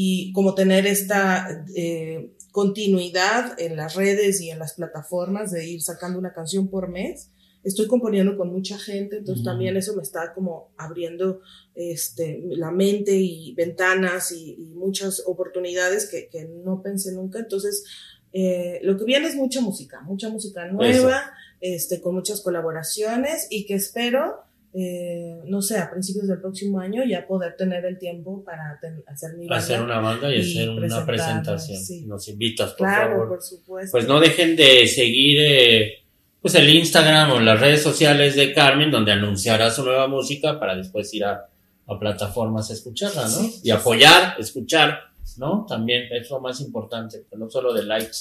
[0.00, 5.82] y como tener esta eh, continuidad en las redes y en las plataformas de ir
[5.82, 7.30] sacando una canción por mes.
[7.64, 11.40] Estoy componiendo con mucha gente, entonces también eso me está como abriendo
[11.74, 17.40] este, la mente y ventanas y, y muchas oportunidades que, que no pensé nunca.
[17.40, 17.84] Entonces,
[18.32, 23.66] eh, lo que viene es mucha música, mucha música nueva, este, con muchas colaboraciones y
[23.66, 24.44] que espero,
[24.74, 29.02] eh, no sé, a principios del próximo año ya poder tener el tiempo para ten-
[29.06, 29.56] hacer mi banda.
[29.56, 31.78] Hacer una banda y, y hacer una presentación.
[31.78, 32.04] sí.
[32.06, 33.28] Nos invitas, por Claro, favor.
[33.28, 33.90] por supuesto.
[33.92, 35.92] Pues no dejen de seguir eh,
[36.40, 40.76] pues el Instagram o las redes sociales de Carmen, donde anunciará su nueva música para
[40.76, 41.48] después ir a,
[41.86, 43.28] a plataformas a escucharla, ¿no?
[43.28, 45.00] Sí, y apoyar, escuchar,
[45.38, 45.64] ¿no?
[45.68, 48.18] También es lo más importante, no solo de likes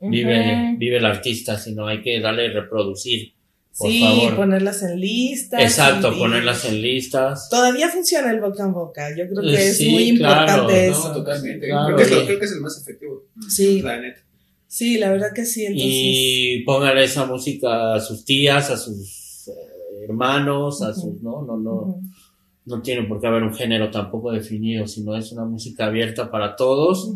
[0.00, 3.32] vive, vive el artista, sino hay que darle reproducir,
[3.78, 4.36] por sí, favor.
[4.36, 5.60] ponerlas en listas.
[5.62, 7.48] Exacto, ponerlas en listas.
[7.48, 9.08] Todavía funciona el boca en boca.
[9.16, 10.92] Yo creo que es sí, muy claro, importante ¿no?
[10.92, 11.12] No, eso.
[11.12, 11.66] totalmente.
[11.68, 13.24] Claro, creo, que es lo- y- creo que es el más efectivo.
[13.48, 14.20] Sí, La neta.
[14.66, 15.64] sí, la verdad que sí.
[15.64, 21.42] Entonces, y póngale esa música a sus tías, a sus eh, hermanos, a sus, no,
[21.42, 22.00] no, no,
[22.64, 26.54] no tiene por qué haber un género tampoco definido, sino es una música abierta para
[26.54, 27.10] todos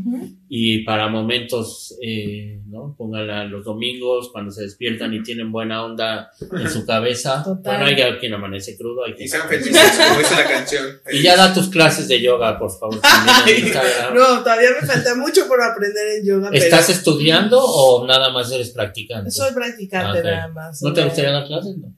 [0.48, 2.96] y para momentos, eh, ¿no?
[2.98, 7.44] Póngala los domingos cuando se despiertan y tienen buena onda en su cabeza.
[7.44, 7.84] Total.
[7.84, 9.28] Bueno, hay quien amanece crudo, hay Y quien...
[9.28, 10.84] sean felices, como dice la canción.
[11.12, 12.98] Y ya da tus clases de yoga, por favor.
[13.00, 13.72] también.
[14.14, 16.50] No, todavía me falta mucho por aprender en yoga.
[16.52, 19.30] ¿Estás pero estudiando o nada más eres practicante?
[19.30, 20.82] Soy practicante Ah, nada más.
[20.82, 21.76] ¿No te gustaría dar clases?
[21.76, 21.92] No.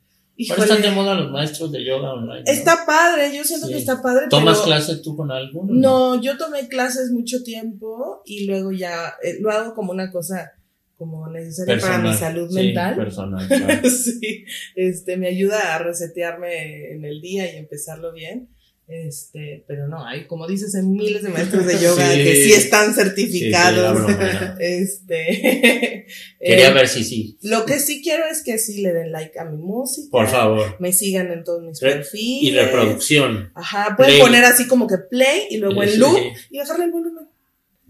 [0.51, 2.45] Ahora Híjole, están de moda los maestros de yoga online.
[2.45, 2.53] ¿no?
[2.53, 3.72] Está padre, yo siento Sí.
[3.72, 4.26] que está padre.
[4.30, 5.72] ¿Tomas clases tú con alguno?
[5.74, 10.53] No, yo tomé clases mucho tiempo y luego ya eh, lo hago como una cosa
[10.97, 12.97] como necesaria para mi salud Sí, mental.
[12.97, 13.89] personal, claro.
[13.91, 14.45] sí,
[14.76, 18.49] este, me ayuda a resetearme en el día y empezarlo bien.
[18.91, 22.24] Este, pero no, hay, como dices, hay miles de maestros de yoga Sí.
[22.24, 24.11] que sí están Sí, sí, certificados.
[24.61, 26.07] este,
[26.41, 27.36] Quería eh, ver si sí.
[27.43, 30.09] Lo que sí quiero es que sí le den like a mi música.
[30.11, 30.76] Por favor.
[30.80, 32.43] Me sigan en todos mis Re- perfiles.
[32.43, 33.53] Y reproducción.
[33.55, 34.22] Ajá, pueden Play.
[34.22, 36.18] poner así como que play y luego en loop
[36.51, 37.28] y bajarle el volumen.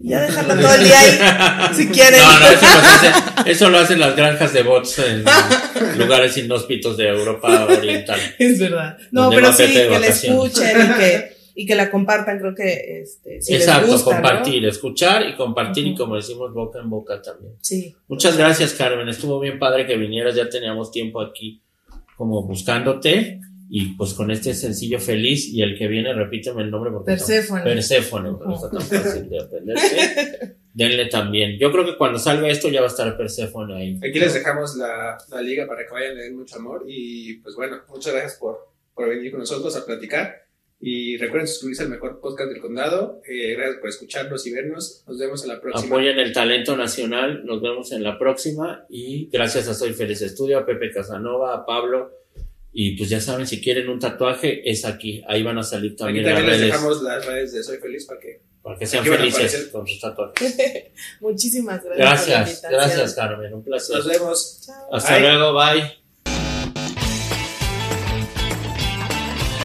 [0.01, 2.19] Ya dejarla todo el día ahí, si quieren.
[2.21, 5.25] No, no, eso lo, hace- eso lo hacen las granjas de bots en
[5.97, 8.19] lugares inhóspitos de Europa Oriental.
[8.39, 8.97] Es verdad.
[9.11, 13.41] No, pero sí, que la escuchen y que, y que la compartan, creo que este,
[13.41, 14.21] si Exacto, les gusta, ¿no?
[14.21, 17.55] compartir, escuchar y compartir y como decimos boca en boca también.
[17.61, 17.93] Sí.
[18.07, 19.09] Muchas gracias, Carmen.
[19.09, 20.33] Estuvo bien padre que vinieras.
[20.33, 21.61] Ya teníamos tiempo aquí
[22.15, 23.41] como buscándote.
[23.71, 27.61] Y pues con este sencillo feliz y el que viene, repíteme el nombre porque Perséfone.
[27.61, 30.57] Perséfone, pero está tan fácil de aprenderse.
[30.73, 31.59] Denle también.
[31.59, 33.97] Yo creo que cuando salga esto ya va a estar Perséfone ahí.
[33.97, 36.83] Aquí les dejamos la, la liga para que vayan, le den mucho amor.
[36.87, 38.57] Y pues bueno, muchas gracias por,
[38.95, 40.49] por venir con nosotros a platicar.
[40.81, 43.21] Y recuerden suscribirse al mejor podcast del condado.
[43.27, 45.03] Eh, gracias por escucharnos y vernos.
[45.07, 45.85] Nos vemos en la próxima.
[45.87, 47.45] Apoyen el talento nacional.
[47.45, 48.85] Nos vemos en la próxima.
[48.89, 52.18] Y gracias a Soy Feliz Estudio, a Pepe Casanova, a Pablo.
[52.71, 55.23] Y pues ya saben, si quieren un tatuaje, es aquí.
[55.27, 57.77] Ahí van a salir Aquí también las también les redes dejamos las redes de Soy
[57.77, 60.55] Feliz para que para que sean felices con sus tatuajes.
[61.21, 61.97] Muchísimas gracias.
[61.97, 62.71] por la Gracias, invitación.
[62.71, 63.95] gracias Carmen, un placer.
[63.95, 64.61] nos vemos.
[64.65, 64.93] Chao.
[64.95, 65.21] Hasta Bye.
[65.21, 65.98] luego, bye.